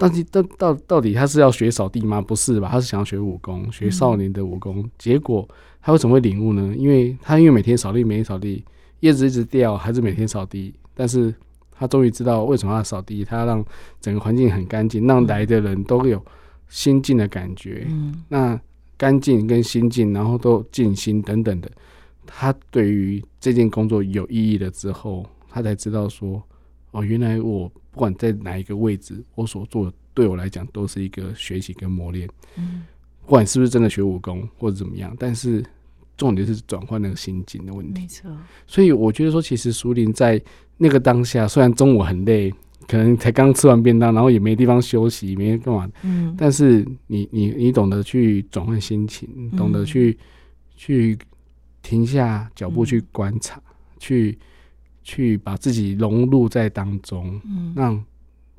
[0.00, 2.22] 但是到到到底他是要学扫地吗？
[2.22, 2.70] 不是吧？
[2.72, 4.78] 他是想要学武功，学少年的武功。
[4.78, 5.46] 嗯、结果
[5.82, 6.74] 他为什么会领悟呢？
[6.74, 8.64] 因为他因为每天扫地，每天扫地，
[9.00, 10.72] 叶子一直掉，还是每天扫地。
[10.94, 11.34] 但是
[11.70, 13.62] 他终于知道为什么要扫地，他要让
[14.00, 16.24] 整个环境很干净，让来的人都有
[16.70, 17.86] 心静的感觉。
[17.90, 18.58] 嗯，那
[18.96, 21.70] 干净跟心静，然后都静心等等的，
[22.26, 26.42] 他对于这件工作有意义了之后，他才知道说，
[26.92, 27.70] 哦，原来我。
[27.92, 32.28] 不管在哪一个位置，我所做的对我来讲都是一个学习跟磨练。
[32.56, 32.82] 嗯，
[33.24, 35.64] 不管是不是真的学武功或者怎么样，但是
[36.16, 38.02] 重点是转换那个心境的问题。
[38.02, 38.30] 没错。
[38.66, 40.40] 所以我觉得说，其实苏林在
[40.76, 42.52] 那个当下，虽然中午很累，
[42.86, 45.90] 可能才刚吃完便当，然后也没地方休息，没干嘛。
[46.02, 46.34] 嗯。
[46.38, 50.16] 但是你你你懂得去转换心情，懂得去
[50.76, 51.18] 去
[51.82, 53.60] 停下脚步去观察，
[53.98, 54.38] 去。
[55.02, 58.04] 去把自己融入在当中，嗯，让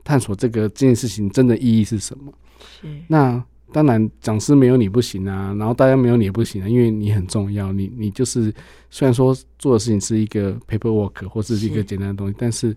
[0.03, 2.33] 探索这个这件事情真的意义是什么？
[2.81, 2.87] 是。
[3.07, 7.71] 那当然，讲师没有你不行啊，然后大家没有你也不行啊，因为你很重要。
[7.71, 8.53] 你你就是
[8.89, 12.75] 虽然说做的事情是一个 paperwork 或是一个简单的东西，是但是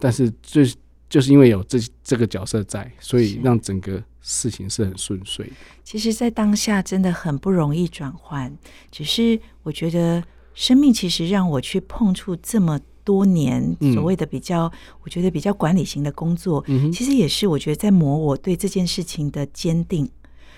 [0.00, 0.62] 但是就
[1.08, 5.50] 就是因为有这这个角色在，所以让整个事情是很顺遂。
[5.82, 8.54] 其实，在当下真的很不容易转换，
[8.90, 10.22] 只是我觉得。
[10.58, 14.72] 生命其实让我去碰触这么多年所谓的比较，嗯、
[15.04, 20.10] 我觉得比较管理型的工作，其实也是我觉得在磨我对这件事情的坚定。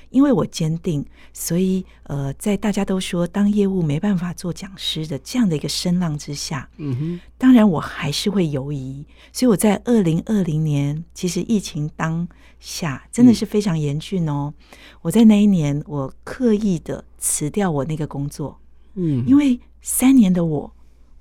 [0.08, 9.04] 因为我坚定，所以呃，在大家都说当业务没办法做讲师的这样的一个声浪之下，嗯哼，当然我还是会犹疑。
[9.32, 12.26] 所以我在二零二零年，其实疫情当
[12.58, 14.52] 下真的是非常严峻哦。
[14.56, 18.58] 嗯、我在那一年，我刻意的辞掉我那个工作，
[18.94, 19.60] 嗯，因为。
[19.80, 20.72] 三年的我，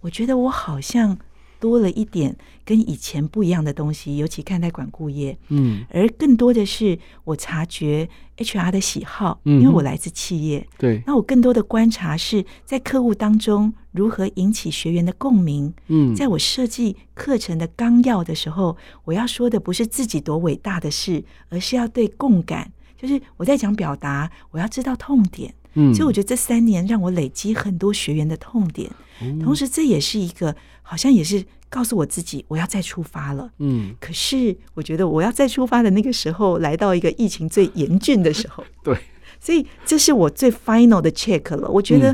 [0.02, 1.18] 我觉得我好像
[1.60, 25.54] 多了一点跟以前不一样的东西，尤其看待管顾业，嗯，而更多的是我察觉 HR 的喜好，嗯因为我来自企业，对，那我更多的观察是在客户当中如何引起学员的共鸣，嗯，在我设计课程的纲要的时候，我要说的不是自己多伟大的事，而是要对共感，就是我在讲表达，我要知道痛点。
[25.80, 33.50] 嗯，所以我觉得这三年让我累积很多学员的痛点，嗯、同时这也是一个好像也是告诉我自己我要再出发了。
[33.60, 38.64] 嗯，可是我觉得我要再出发的那个时候来到一个疫情最严峻的时候。
[38.84, 38.98] 对，
[39.40, 41.70] 所以这是我最 final 的 check 了。
[41.70, 42.12] 我觉得，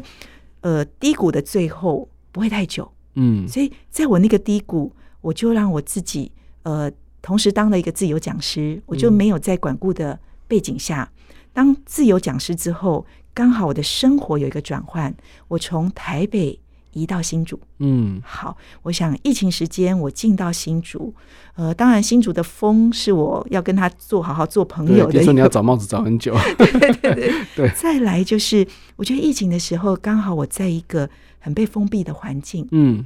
[0.61, 2.91] 嗯、呃，低谷的最后不会太久。
[3.15, 6.31] 嗯，所以在我那个低谷，我就让我自己
[6.63, 6.91] 呃。
[7.25, 11.11] 同时当了一个自由讲师，我就没有在管顾的背景下，
[11.53, 13.03] 当自由讲师之后，
[13.35, 15.13] 刚好我的生活有一个转换，
[15.49, 16.59] 我从台北。
[16.97, 21.13] 移到新竹，嗯，好，我想疫情时间我进到新竹，
[21.55, 25.11] 呃，当然新竹的风是我要跟他做好好做朋友的。
[25.11, 27.69] 比如说你要找帽子找很久，对对对对， 对。
[27.75, 33.05] 再来就是，我觉得疫情的时候刚好我在一个很被封闭的环境，嗯，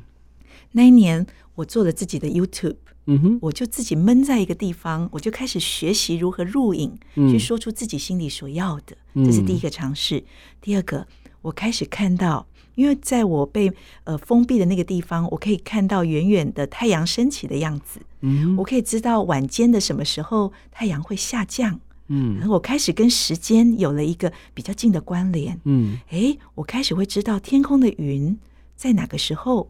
[0.73, 2.75] 那一年我做了自己的 YouTube，
[3.11, 8.95] 嗯哼，我就自己闷在一个地方，我就开始学习如何入影，嗯，去说出自己心里所要的，
[9.25, 10.23] 这是第一个尝试。
[10.61, 11.07] 第二个，
[11.41, 12.45] 我开始看到。
[12.75, 13.69] 因为在我被
[14.05, 17.99] 呃封闭的那个地方，我可以看到远远的太阳升起的样子。
[18.21, 21.77] 嗯，我可以知道晚间的什么时候太阳会下降。
[22.07, 25.59] 嗯，然后我开始跟时间有了一个比较近的关联。
[25.65, 28.39] 嗯，诶，我开始会知道天空的云
[28.77, 29.69] 在哪个时候，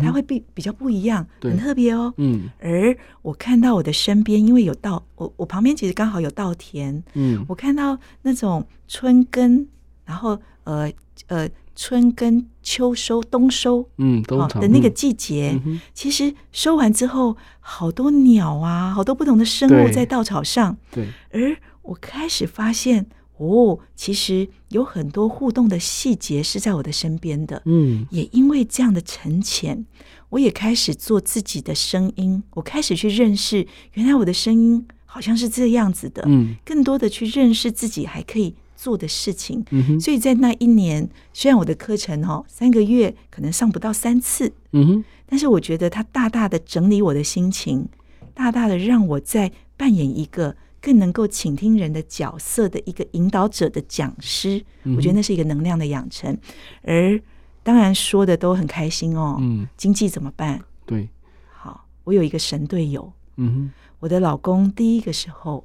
[0.00, 2.12] 它会比比较不一样，很特别哦。
[2.16, 7.02] 嗯，而我看到我的身边，因为有稻，我我旁边其实刚好有稻田。
[7.14, 9.66] 嗯，我看到那种春耕，
[10.04, 10.90] 然后呃
[11.28, 11.48] 呃。
[11.80, 20.76] 春耕、秋收、冬收，嗯，好的那个季节，嗯、其实收完之后，好多鸟啊，好多不同的生物在稻草上。
[20.90, 23.06] 对，而我开始发现，
[23.38, 27.62] 哦，其实有很多互动的细节是在我的身边的。
[27.64, 29.86] 嗯，也因为这样的沉潜，
[30.28, 36.22] 我也开始做自己的声音，我开始去认识，原来我的声音好像是这样子的。
[36.26, 38.54] 嗯，更多的去认识自己，还可以。
[38.80, 47.88] 做的事情，嗯，所以在那一年，虽然我的课程哦三个月可能上不到三次，嗯哼，但是我觉得它大大的整理我的心情，
[48.34, 50.54] 大大的让我在扮演一个
[50.88, 56.34] 更能够倾听人的角色的一个引导者的讲师，嗯，我觉得那是一个能量的养成。
[56.80, 57.20] 而
[57.62, 60.58] 当然说的都很开心哦，嗯，经济怎么办？
[60.86, 61.06] 对，
[61.52, 63.70] 好，我有一个神队友，嗯哼，
[64.00, 65.62] 我的老公第一个时候。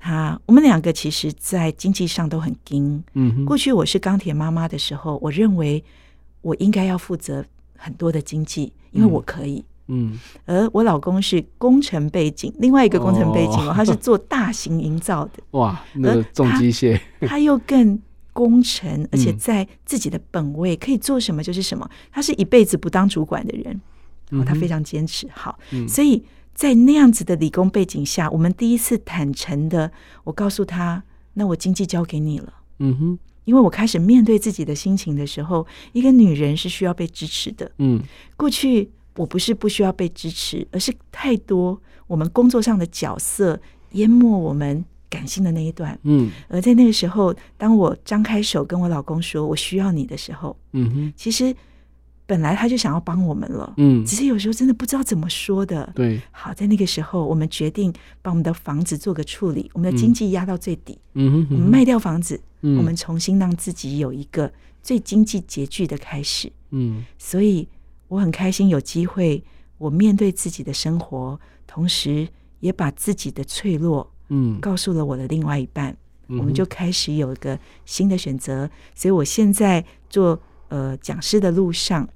[0.00, 3.02] 他，我们两个其实，在经济上都很紧。
[3.14, 5.82] 嗯，过去我是钢铁妈妈的时候，我认为
[6.42, 7.44] 我应该要负责
[7.76, 9.56] 很多的经济，因为我可以。
[9.58, 9.64] 嗯，
[10.44, 15.42] 而我老公是工程背景，另外一个工程背景哦，他是做大型营造的。
[15.52, 18.00] 哇，那个重机械， 他又更
[18.32, 21.88] 工程，而且在自己的本位可以做什么就是什么。
[22.12, 23.80] 他是一辈子不当主管的人，
[24.30, 25.28] 哦，他非常坚持。
[25.32, 26.24] 好，所以。
[26.54, 29.92] 在那样子的理工背景下，我们第一次坦诚的，
[30.24, 31.00] 我告诉他
[31.34, 37.70] ：“那我经济交给你了。”嗯哼，因为我开始面对自己的心情的时候，一个女人是需要被支持的。
[37.78, 38.02] 嗯，
[38.36, 43.60] 过去我不是不需要被支持，而是太多我们工作上的角色
[43.92, 45.98] 淹没我们感性的那一段。
[46.04, 51.54] 嗯，而在那个时候，当我张开手跟我老公说我需要你的时候，嗯哼，其实。
[52.28, 55.90] 本来他就想要帮我们了，嗯，只是有时候真的不知道怎么说的。
[55.94, 64.52] 对，好，在那个时候，我们决定把我们的房子做个处理，我们的经济压到最底，嗯哼，我们卖掉房子，嗯，我们重新让自己有一个
[64.82, 67.66] 最经济拮据的开始，嗯，所以
[68.08, 69.42] 我很开心有机会，
[69.76, 72.26] 我面对自己的生活，同时
[72.60, 75.96] 也把自己的脆弱，嗯，告诉了我的另外一半，
[76.28, 82.08] 嗯，我们就开始有一个新的选择，所以我现在做呃讲师的路上。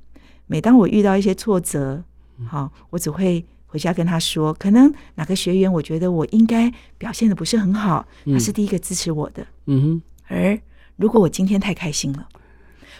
[0.47, 2.03] 每当我遇到一些挫折，
[2.47, 9.47] 好，我只会回家跟他说，可能哪个学员我觉得我应该表现的不是很好，他是第一个支持我的。
[9.67, 10.03] 嗯哼。
[10.29, 10.59] 而
[10.97, 12.29] 如果我今天太开心了，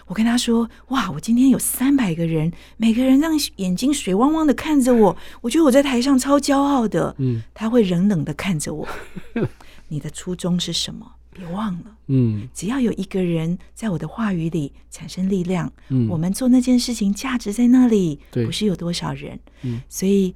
[0.07, 7.15] 我跟他说，哇，我今天有三百个人，每个人让眼睛水汪汪的看着我，我觉得我在台上超骄傲的。
[7.19, 8.87] 嗯，他会冷冷的看着我。
[9.87, 11.11] 你的初衷是什么？
[11.35, 20.35] 别忘了，嗯，只要有一个人在我的话语里产生力量，嗯，我们做那件事情价值在那里，对，不是有多少人，嗯，所以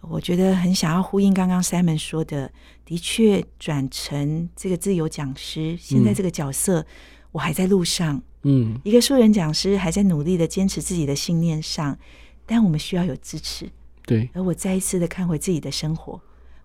[0.00, 2.50] 我觉得很想要呼应刚刚 Simon 说的，
[2.84, 6.86] 的确转成这个自由讲师，现在这个角色，嗯，
[7.30, 11.98] 我还在路上，嗯，一个素人讲师还在努力的坚持自己的信念上，
[12.46, 13.68] 但我们需要有支持，
[14.06, 16.20] 对，而我再一次的看回自己的生活。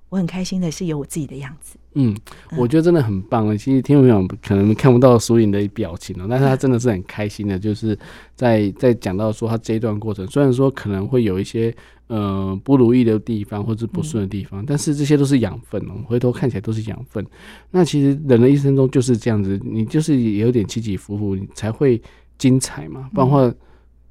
[0.09, 1.77] 我很开心的是有我自己的样子。
[1.93, 2.13] 嗯，
[2.57, 3.57] 我觉得真的很棒了。
[3.57, 7.97] 其实听众朋友可能看不到淑颖的表情哦，但是他真的是很开心的，就是
[8.35, 11.73] 在在讲到说他这一段过程，虽然说可能会有一些
[12.13, 15.93] 呃不如意的地方或者不顺的地方，但是这些都是养分哦。
[16.05, 17.25] 回头看起来都是养分。
[17.71, 22.01] 那其实人的一生中就是这样子，你就是也有点起起伏伏，你才会
[22.37, 23.09] 精彩嘛。
[23.13, 23.53] 不然的话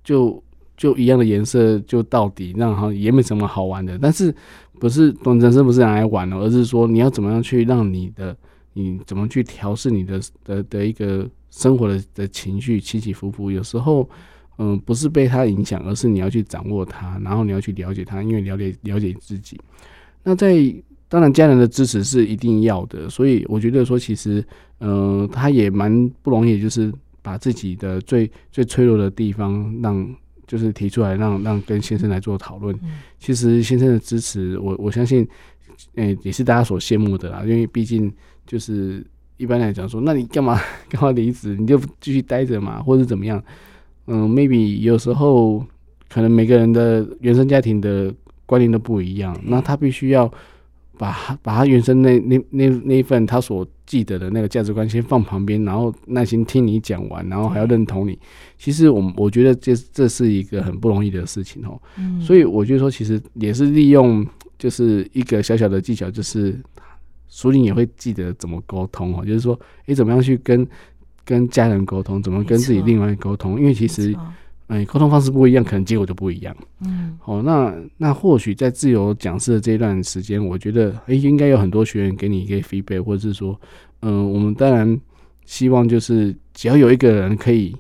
[0.02, 0.42] 就。
[0.80, 3.98] 就一样的颜色，就到底那好像也没什么好玩的。
[4.00, 4.34] 但是
[4.78, 8.34] 不是人生不是拿来玩的，而是说你要怎么样去让你的
[8.72, 13.50] 你怎么去调试你的的的一个生活的的情绪起起伏伏。
[13.50, 14.08] 有时候
[14.62, 19.58] 嗯，不是被它影响，而是你要去掌握它，然后你要去了解它，因为了解了解自己。
[20.22, 20.54] 那在
[21.08, 24.44] 当然家人的支持是一定要的，所以我觉得说其实，
[24.80, 26.92] 嗯、呃，他也蛮不容易，就是
[27.22, 30.14] 把自己的最最脆弱的地方让
[30.46, 32.76] 就是提出来让，让让跟先生来做讨论。
[32.82, 35.26] 嗯、其实先生的支持，我我相信，
[35.94, 38.12] 诶、欸，也是大家所羡慕的啦，因为毕竟
[38.46, 39.02] 就是
[39.38, 41.56] 一般来讲说，那你干嘛 干嘛离职？
[41.56, 43.42] 你就继续待着嘛，或者怎么样？
[44.06, 45.64] 嗯，maybe 有时候
[46.08, 48.12] 可能每个人的原生家庭的
[48.46, 50.26] 观念都不一样，那他必须要
[50.98, 58.18] 把他把他原生那那那那一份他所记得的那个价值观先放旁边，然后耐心听你讲完，然后还要认同你。
[58.58, 61.80] 其实我我觉得这这是一个很不容易的事情哦。
[61.96, 64.26] 嗯，所以我觉得说，其实也是利用
[64.58, 66.58] 就是一个小小的技巧，就是
[67.28, 70.66] 淑铃也会记得怎么沟通哦，就是说，诶，怎么样去跟。
[71.24, 73.58] 跟家人沟通，怎么跟自己另外沟通？
[73.58, 74.14] 因为其实，
[74.68, 76.56] 哎，沟通方式不一样，可能结果就不一样。
[76.84, 83.60] 嗯，好，那那或许在自由讲师的这一段时间，我觉得，哎，应该有很多学员给你一个 feedback，或者是说，
[84.02, 85.00] 嗯，我们当然
[85.44, 87.74] 希望就是只要有一个人可以。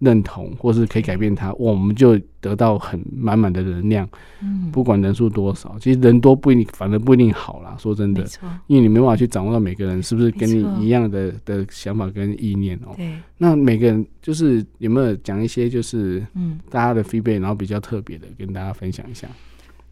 [0.00, 4.06] 认同，或是可以改变他，我们就得到很满满的能量。
[4.42, 7.76] 嗯，不管人数多少，其实人多不一定，反而不一定好啦。
[7.78, 8.26] 说真的，
[8.66, 12.92] 因为你没办法去掌握到每个人是不是跟你一样的的想法跟意念哦。
[12.96, 19.28] 对，那每个人就是有没有讲一些就是嗯大家的 feedback，然后比较特别的跟大家分享一下。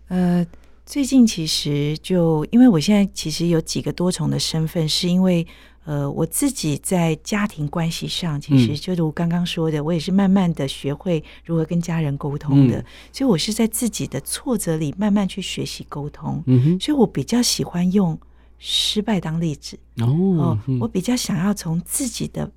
[0.08, 0.44] 呃，
[0.84, 5.46] 最近其实就因为我现在其实有几个多重的身份，是因为。
[5.84, 12.78] 呃，我自己在家庭关系上，其实就如刚刚说的，嗯、我也是慢慢的学会如何跟家人沟通的。
[12.78, 16.42] 嗯、所以，我是在自己的挫折里慢慢去学习沟通。
[16.46, 18.18] 嗯，所以我比较喜欢用
[18.58, 19.76] 失败当例子。
[19.98, 22.50] 哦，嗯、我比较想要从自己的。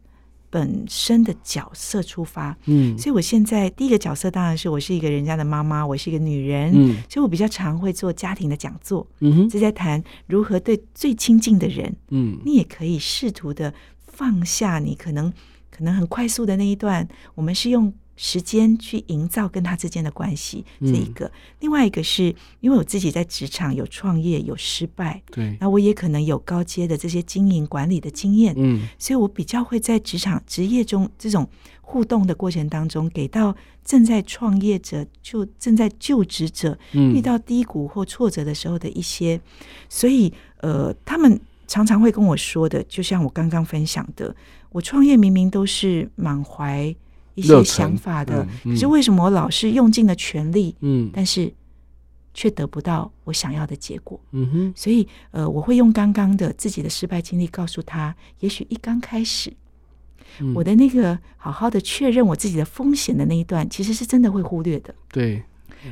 [0.50, 13.74] 本身的角色出发，嗯，所以我现在第一个角色当然是我是一个人家的妈妈，我是一个女人，嗯，所以我比较常会做家庭的讲座，嗯哼，是在谈如何对最亲近的人，嗯，你也可以试图的
[14.08, 15.32] 放下你可能
[15.70, 17.94] 可能很快速的那一段，我们是用。
[18.18, 31.48] 时间去营造跟他之间的关系，这一个；嗯、另外一个是因为我自己在职场有创业有失败，对，那我也可能有高阶的这些经营管理的经验，嗯，所以我比较会在职场职业中这种
[31.82, 33.54] 互动的过程当中，给到
[33.84, 39.40] 正在创业者就正在就职者，遇到低谷或挫折的时候的一些，
[39.90, 44.34] 所以呃，他们常常会跟我说的，就像我刚刚分享的，
[44.72, 46.96] 我创业明明都是满怀。
[47.36, 51.54] 一些想法的，可是为什么我老是用尽了全力，嗯，但是
[52.34, 54.20] 却得不到我想要的结果？
[54.32, 59.54] 嗯哼，所以呃，我会用刚刚的自己的失败经历告诉他，也许一刚开始，
[60.40, 64.96] 嗯、我的那个好好的确认我自己的风险的那一段，其实是真的会忽略的。
[65.12, 65.44] 对，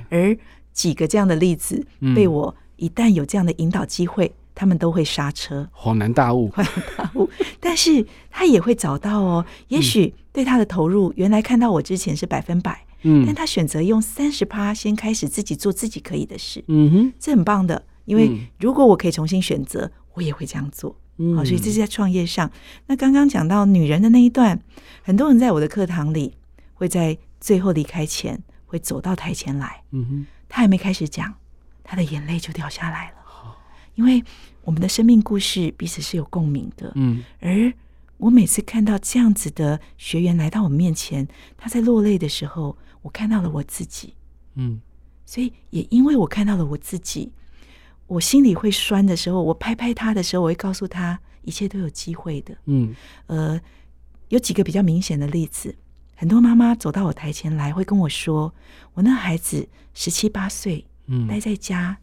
[0.09, 0.35] 而
[0.71, 1.85] 几个这样的例子，
[2.15, 4.33] 被我一旦有这样的引导机会。
[4.55, 7.29] 他们都会刹车，恍然大悟，恍然大悟。
[7.59, 17.83] 但是他也会找到哦，也许对他的投入，原来看到我之前是百分百，嗯，但他选择用三十趴先开始自己做自己可以的事，嗯哼，这很棒的。
[18.05, 20.95] 因为如果我可以重新选择，我也会这样做。
[21.17, 22.51] 嗯，好，所以这是在创业上。
[22.87, 24.59] 那刚刚讲到女人的那一段，
[25.03, 26.35] 很多人在我的课堂里
[26.73, 31.33] 会在最后离开前会走到台前来，嗯哼，他还没开始讲，
[31.81, 33.22] 他的眼泪就掉下来了。
[33.95, 34.23] 因为
[34.63, 37.71] 我们的生命故事彼此是有共鸣的，嗯，而
[38.17, 41.27] 我每次看到这样子的学员来到我面前，
[41.57, 44.15] 他在落泪的时候，我看到了我自己，
[44.55, 44.79] 嗯，
[45.25, 47.31] 所以也因为我看到了我自己，
[48.07, 52.95] 我心里会酸的时候，我拍拍他的时候，我会告诉他一切都有机会的，嗯，
[53.27, 53.59] 呃，
[54.29, 55.75] 有几个比较明显的例子，
[56.15, 58.53] 很多妈妈走到我台前来，会跟我说，
[58.93, 61.97] 我那孩子十七八岁，嗯，待在家。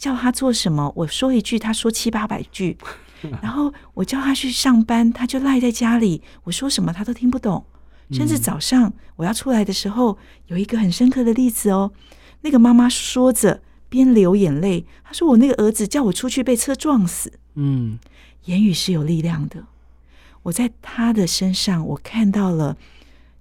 [0.00, 2.78] 叫他做什么，我说一句，他说七八百句。
[3.42, 6.22] 然后我叫他去上班，他就赖在家里。
[6.44, 7.62] 我说什么他都听不懂。
[8.10, 11.92] 甚至早上我要出来的时候，有一个很深刻的例子哦。
[12.40, 17.98] 那个妈妈说着，边流眼泪，她说：“我那个儿子叫我出去被车撞死。”嗯，
[18.46, 19.66] 言语是有力量的。
[20.44, 22.78] 我在他的身上，我看到了。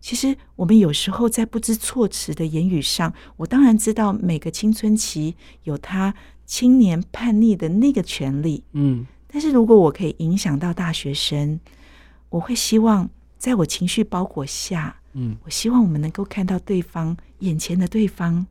[0.01, 6.13] 其实我们有时候在不知措辞的言语上，我当然知道每个青春期有他。
[6.49, 11.59] 青年叛逆的那个权利，嗯，但是如果我可以影响到大学生，
[12.29, 18.47] 我会希望在我情绪包裹下，嗯，我希望我们能够看到对方眼前的对方，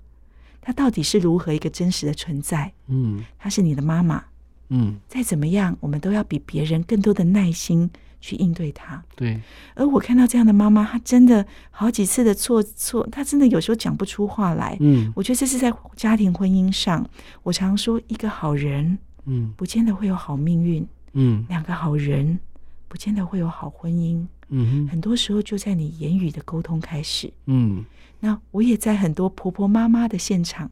[0.61, 4.25] 他到底是如何一个真实的存在，嗯，他是你的妈妈，
[4.69, 7.91] 嗯，再怎么样，我们都要比别人更多的耐心
[8.21, 9.03] 去应对他。
[9.14, 9.41] 对。
[9.75, 14.77] 而我看到这样的妈妈，她真的好几次的错错，她真的有时候讲不出话来。
[14.81, 17.09] 嗯，我觉得这是在家庭婚姻上，
[17.43, 20.87] 我常说一个好人，嗯，不见得会有好命运。
[21.12, 22.39] 嗯，两个好人，
[22.87, 24.25] 不见得会有好婚姻。
[24.51, 27.33] 嗯哼，很多时候就在你言语的沟通开始。
[27.47, 27.85] 嗯，
[28.21, 30.71] 那我也在很多婆婆妈妈的现场，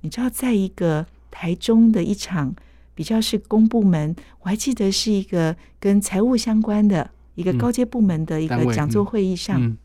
[0.00, 2.54] 你知道，在一个台中的一场
[2.94, 9.66] 比较是公部门，我还记得是一个跟财务相关的一个高阶部门的一个讲座会议上，嗯。
[9.66, 9.76] 嗯、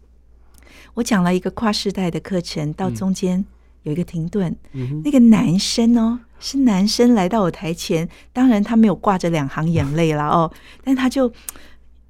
[0.96, 3.44] 我讲了一个跨世代的课程，到中间
[3.84, 6.20] 有一个停顿，嗯、那个男生哦。
[6.42, 10.50] 是男生来到我台前，当然他没有挂着两行眼泪了哦，
[10.86, 11.34] 但他就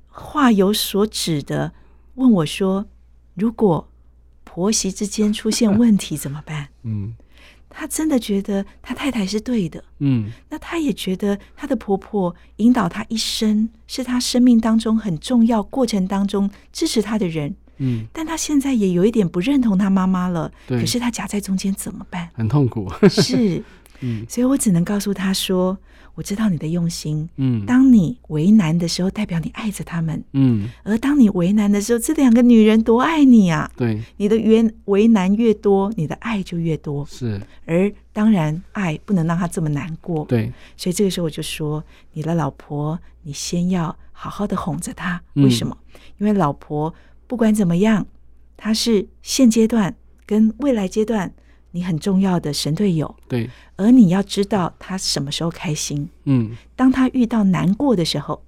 [0.08, 1.74] 话有所指的
[2.14, 2.86] 问我说
[3.34, 3.90] ：“如果
[4.44, 7.16] 婆媳之间出现问题怎么办？”嗯，
[7.70, 22.30] 他真的觉得他太太是对的，嗯，那他也觉得他的婆婆引导他一生，是他生命当中很重要过程当中支持他的人，嗯，但他现在也有一点不认同他妈妈了，对，可是他夹在中间怎么办？
[22.34, 23.64] 很痛苦，是。
[24.02, 25.78] 嗯，所以我只能告诉他说
[26.20, 27.30] ：“我知道你的用心。
[27.38, 30.22] 嗯，当你为难的时候，代表你爱着他们。
[30.34, 33.72] 嗯，而当你为难的时候，这两个女人多爱你啊！
[33.78, 37.06] 对，你的为为难越多，你的爱就越多。
[37.06, 40.26] 是，而当然，爱不能让她这么难过。
[40.26, 45.22] 对，所以这个时候我就说：你的老婆，你先要好好的哄着她。
[45.36, 45.78] 为什么？
[45.94, 46.94] 嗯，因为老婆
[47.28, 48.06] 不管怎么样，
[48.58, 49.96] 她是现阶段
[50.26, 51.32] 跟未来阶段。”
[51.72, 58.42] 你很重要的神队友，对，而你要知道他什么时候开心，嗯，当他遇到难过的时候，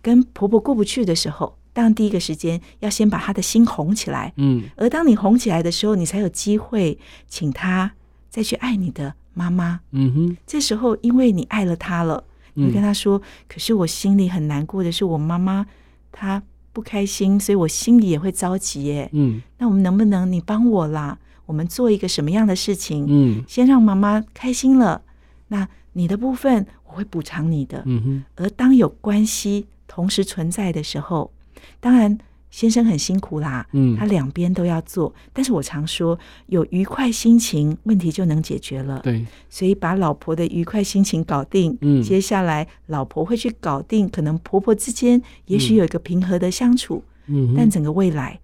[0.00, 7.92] 跟婆婆过不去的时候，当第一个时间要先把他的心哄起来，嗯，而当你哄起来的时候，你才有机会请他
[8.28, 12.22] 再去爱你的妈妈，嗯哼，这时候因为你爱了他了，
[12.54, 15.66] 你跟他说，嗯，可是我心里很难过的是我妈妈
[16.12, 21.18] 她不开心，所以我心里也会着急耶，嗯，那我们能不能你帮我啦？
[21.48, 23.06] 我们做一个什么样的事情？
[23.08, 25.00] 嗯，先让妈妈开心了，
[25.48, 27.82] 那你的部分我会补偿你的。
[27.86, 28.24] 嗯哼。
[28.36, 31.32] 而当有关系同时存在的时候，
[31.80, 32.18] 当然
[32.50, 35.14] 先生很辛苦啦，嗯，他两边都要做。
[35.32, 36.18] 但是我常说，
[36.48, 39.00] 有愉快心情，问题就能解决了。
[39.00, 47.02] 对，所以把老婆的愉快心情搞定，嗯，接下来老婆会去搞定，可能婆婆之间也许有一个平和的相处。
[47.26, 48.38] 嗯，但整个未来。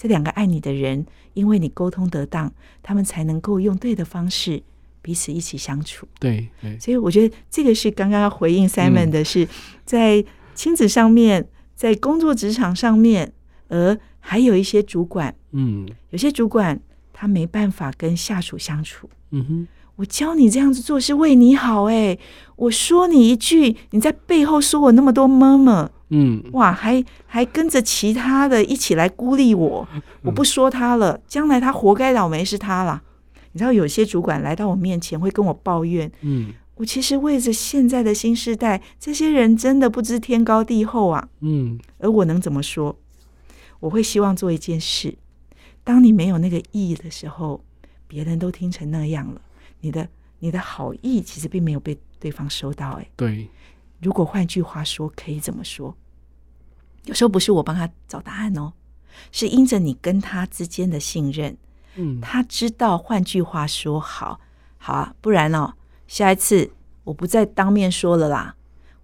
[0.00, 2.50] 这两个爱你的人，因为你沟通得当，
[2.82, 4.62] 他们才能够用对的方式
[5.02, 6.08] 彼此一起相处。
[6.18, 9.46] 对，对，所以我觉得这个是刚刚要回应 Simon 的是，
[9.84, 10.24] 在
[10.54, 13.30] 亲子上面，在工作职场上面，
[13.68, 16.80] 而还有一些主管，嗯，有些主管
[17.12, 19.10] 他没办法跟下属相处。
[19.32, 19.68] 嗯哼，
[20.00, 22.18] 我教你这样子做是为你好，哎，
[22.56, 25.90] 我说你一句，你在背后说我那么多妈妈。
[26.08, 29.86] 嗯，哇，还还跟着其他的一起来孤立我，
[30.22, 33.02] 我不说他了，将来他活该倒霉是他啦。
[33.52, 42.96] 你知道有些主管来到我面前会跟我抱怨，嗯，我其实为着现在的新时代，这些人真的不知天高地厚啊，嗯，而我能怎么说？
[43.80, 45.14] 我会希望做一件事，
[45.84, 47.62] 当你没有那个意的时候，
[48.08, 49.40] 别人都听成那样了，
[49.80, 50.08] 你的
[50.38, 53.48] 你的好意其实并没有被对方收到，哎，对。
[54.00, 55.94] 如果换句话说，可以怎么说？
[57.04, 58.72] 有时候不是我帮他找答案哦，
[59.30, 61.56] 是因着你跟他之间的信任，
[61.96, 62.96] 嗯，他知道。
[62.96, 64.40] 换句话说，好，
[64.78, 65.74] 好啊，不然哦，
[66.06, 66.70] 下一次
[67.04, 68.54] 我不再当面说了啦，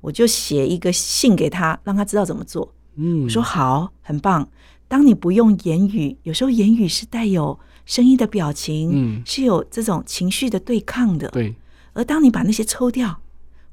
[0.01, 2.75] 我就写一个信给他，让他知道怎么做。
[2.95, 4.49] 嗯，我说好，很棒。
[4.89, 11.29] 当你不用言语，有时候言语是带有声音的表情，嗯，是有这种情绪的对抗的。
[11.31, 11.55] 对，
[11.95, 13.23] 而当你把那些抽掉，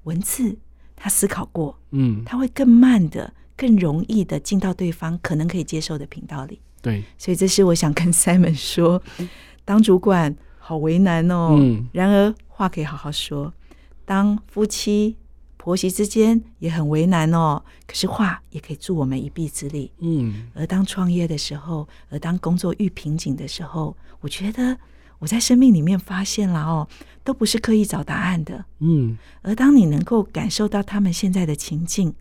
[0.03, 0.57] 文字。
[0.95, 6.61] 他思考过，嗯，他会更慢的、更容易的进到对方可能可以接受的频道里。
[6.81, 9.03] 对，所以这是我想跟 Simon 说，
[9.65, 11.57] 当主管好为难哦。
[11.59, 13.53] 嗯，然而话可以好好说。
[14.05, 15.17] 当夫妻
[15.63, 19.89] 婆媳之间也很为难哦，可是话也可以助我们一臂之力。
[19.99, 24.77] 嗯，而当创业的时候，而当工作遇瓶颈的时候，我觉得。
[25.19, 26.85] 我在生命里面发现了哦，
[27.23, 29.17] 都不是刻意找答案的，嗯。
[29.41, 32.13] 而当你能够感受到他们现在的情境，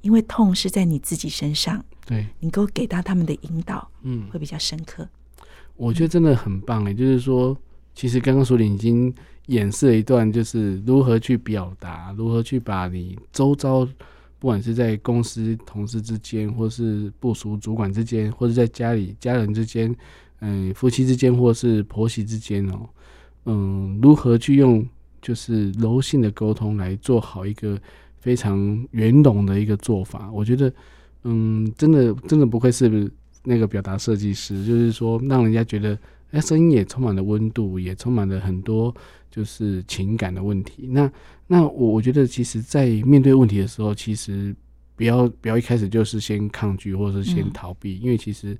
[0.00, 5.08] 因为痛是在你自己身上，对，你能够给到他们的引导，嗯，会比较深刻。
[5.76, 7.56] 我觉得真的很棒哎，就是说，
[7.94, 9.14] 其实刚刚淑铃已经
[9.50, 13.84] 演示了一段，就是如何去表达，如何去把你周遭，
[14.38, 19.94] 不管是在公司同事之间，或是部属主管之间，或者在家里家人之间。
[20.42, 22.88] 嗯，夫妻之间或是婆媳之间哦，
[23.44, 24.82] 嗯，如何去用
[25.20, 27.78] 就是柔性的沟通来做好一个
[28.20, 28.56] 非常
[28.92, 30.30] 圆融的一个做法？
[30.32, 30.72] 我觉得，
[31.24, 33.12] 嗯，真的真的不愧是
[33.44, 35.98] 那个表达设计师，就是说让人家觉得，
[36.30, 38.94] 哎，声音也充满了温度，也充满了很多
[39.30, 40.86] 就是情感的问题。
[40.88, 41.10] 那
[41.46, 44.54] 那我我觉得，其实，在面对问题的时候，其实
[44.96, 48.56] 不要不要一开始就是先抗拒或者是先逃避，嗯、因为其实，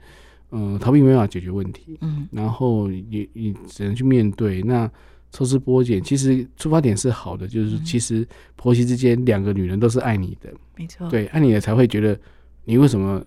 [0.50, 1.98] 嗯、呃，逃避没办法解决问题。
[2.00, 4.62] 嗯，然后也也只能去面对。
[4.62, 4.90] 那
[5.32, 12.18] 抽丝剥茧，其实出发点是好的，就是其实婆媳之间两个女人都是爱你的，没错，对，爱你的才会觉得。
[12.66, 13.20] 你为什么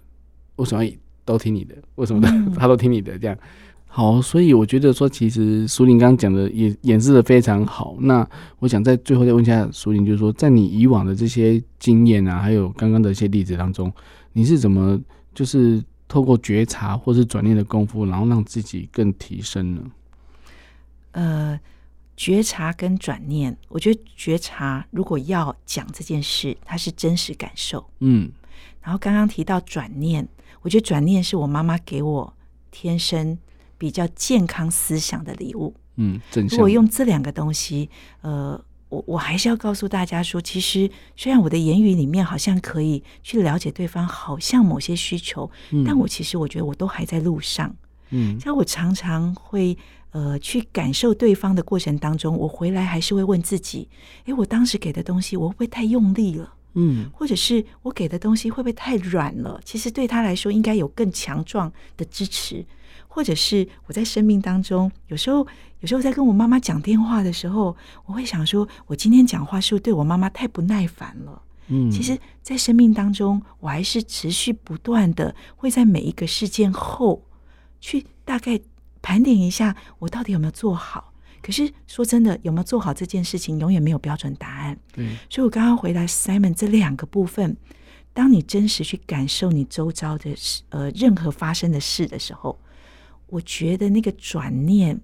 [0.57, 0.85] 为什么
[1.25, 1.75] 都听你的？
[1.95, 3.17] 为什么他他 都听你的？
[3.17, 3.37] 这样
[3.95, 7.95] 好，所以我觉得说，其实淑铃刚刚讲的也演示的非常好。
[7.99, 8.27] 那
[8.57, 13.93] 我想在最后再问一下淑铃，就是说，在你以往的这些经验啊，还有刚刚的一些例子当中，
[14.31, 14.99] 你是怎么
[15.35, 19.81] 就是透过觉察或是转念的功夫，然后让自己更提升呢？
[21.11, 21.59] 呃，
[22.17, 28.31] 觉察跟转念，我觉得觉察如果要讲这件事，它是真实感受，嗯。
[28.81, 30.27] 然后刚刚提到转念，
[30.63, 32.33] 我觉得转念是我妈妈给我
[32.71, 33.37] 天生
[33.83, 35.75] 比较健康思想的礼物。
[35.97, 36.17] 嗯，
[36.49, 37.89] 如果用这两个东西，
[38.21, 38.57] 呃，
[38.87, 47.75] 我我还是要告诉大家说，其实虽然我的言语里面好像可以去了解对方，好像某些需求，嗯，但我其实我觉得我都还在路上。
[48.11, 49.77] 嗯，像我常常会
[50.11, 53.89] 呃去感受对方的过程当中，我回来还是会问自己：
[54.27, 56.53] 诶，我当时给的东西，我会不会太用力了？
[56.75, 59.59] 嗯，或者是我给的东西会不会太软了？
[59.65, 62.65] 其实对他来说，应该有更强壮的支持。
[63.13, 65.45] 或者是我在生命当中，有时候，
[65.81, 71.39] 有时候在跟我妈妈讲电话的时候，我会想说，我今天讲话是不是对我妈妈太不耐烦了？
[71.67, 77.23] 嗯，其实，在生命当中，我还是持续不断的会在每一个事件后，
[77.79, 78.59] 去大概
[79.03, 81.13] 盘点一下，我到底有没有做好。
[81.39, 84.75] 可是说真的，有没有做好这件事情，永远没有标准答案。
[84.95, 87.55] 嗯，所以我刚刚回答 Simon 这两个部分，
[88.11, 92.57] 当你真实去感受你周遭的事，呃，任何发生的事的时候，
[93.33, 94.99] 我觉得那个转念，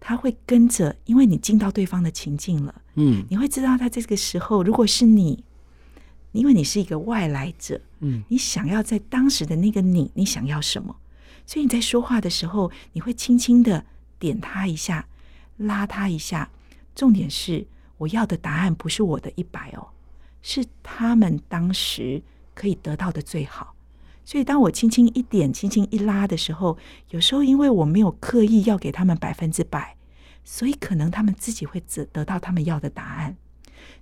[0.00, 5.44] 他会跟着，因为你进到对方的情境了，嗯，你会知道他这个时候，如果是你，
[6.32, 10.96] 因为你是一个外来者，嗯，你想要在当时的那个你，你想要什么？
[11.46, 13.84] 所以你在说话的时候，你会轻轻的
[14.18, 15.06] 点他一下。
[15.58, 16.50] 拉他一下，
[16.94, 17.66] 重点是
[17.98, 19.88] 我要的答案不是我的一百哦，
[20.40, 22.22] 是他们当时
[22.54, 23.74] 可以得到的最好。
[24.24, 26.78] 所以当我轻轻一点、轻轻一拉的时候，
[27.10, 29.96] 有时候因为我没有刻意要给他们百分之百，
[30.44, 33.36] 所以可能他们自己会得得到他们要的答案。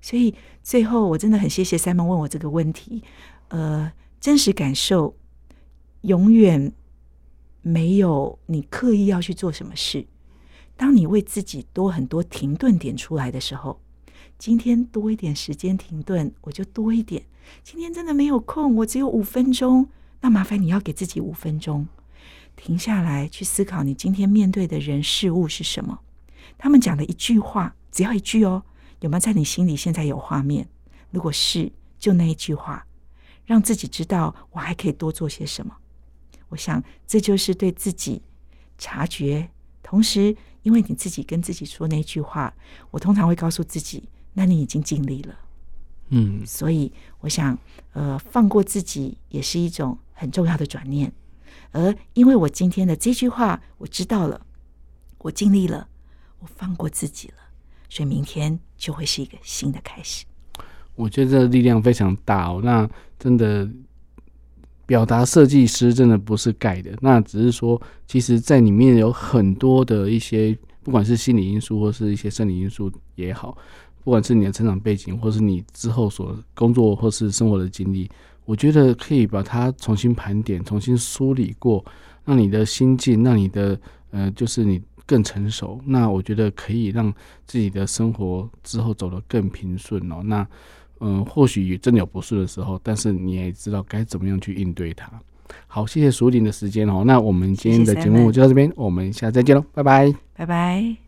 [0.01, 3.03] 所以最后我真的很谢谢 Simon 问我这个问题。
[3.49, 3.91] 呃，
[4.21, 5.17] 真实感受
[6.03, 6.73] 永远
[7.63, 10.07] 没有你刻意要去做什么事。
[10.77, 13.81] 当你为自己多很多停顿点出来的时候，
[14.39, 17.25] 今天多一点时间停顿，我就多一点。
[17.65, 19.89] 今天真的没有空，我只有五分钟，
[20.21, 21.87] 那麻烦你要给自己五分钟，
[22.57, 26.01] 停下来去思考你今天面对的人事物是什么。
[26.57, 28.63] 他们讲的一句话，只要一句哦，
[29.01, 30.69] 有没有在你心里现在有画面？
[31.11, 32.87] 如果是，就那一句话，
[33.45, 35.77] 让自己知道我还可以多做些什么。
[36.49, 38.23] 我想这就是对自己
[38.77, 39.51] 察觉，
[39.83, 40.37] 同时。
[40.65, 42.53] 因为你自己跟自己说那句话，
[42.91, 45.35] 我通常会告诉自己，那你已经尽力了，
[46.11, 47.59] 嗯，所以我想，
[47.93, 51.13] 呃，放过自己也是一种很重要的转念。
[51.73, 54.41] 而因为我今天的这句话，我知道了，
[55.19, 55.89] 我尽力了，
[56.41, 57.35] 我放过自己了，
[57.89, 60.25] 所以明天就会是一个新的开始。
[60.95, 62.89] 我觉得这个力量非常大哦，那
[63.19, 63.69] 真的。
[64.87, 73.55] 表达设计师真的不是盖的，那只是说，其实，在里面有很多的一些，不管是心理因素或是一些生理因素也好，
[74.05, 78.11] 不管是你的成长背景，或是你之后所工作或是生活的经历，
[78.45, 81.85] 我觉得可以把它重新盘点、重新梳理过，
[82.25, 83.79] 让你的心境，让你的
[84.11, 85.81] 呃，就是你更成熟。
[85.85, 87.13] 那我觉得可以让
[87.47, 90.23] 自己的生活之后走得更平顺哦。
[90.25, 90.47] 那。
[91.01, 95.09] 嗯，或许真的有不顺的时候，但是你也知道该怎么样去应对它。
[95.69, 97.05] 好，谢谢淑铃的时间哦。
[97.07, 101.08] 那我们今天的节目就到这边，我们下次再见喽，拜拜，拜拜。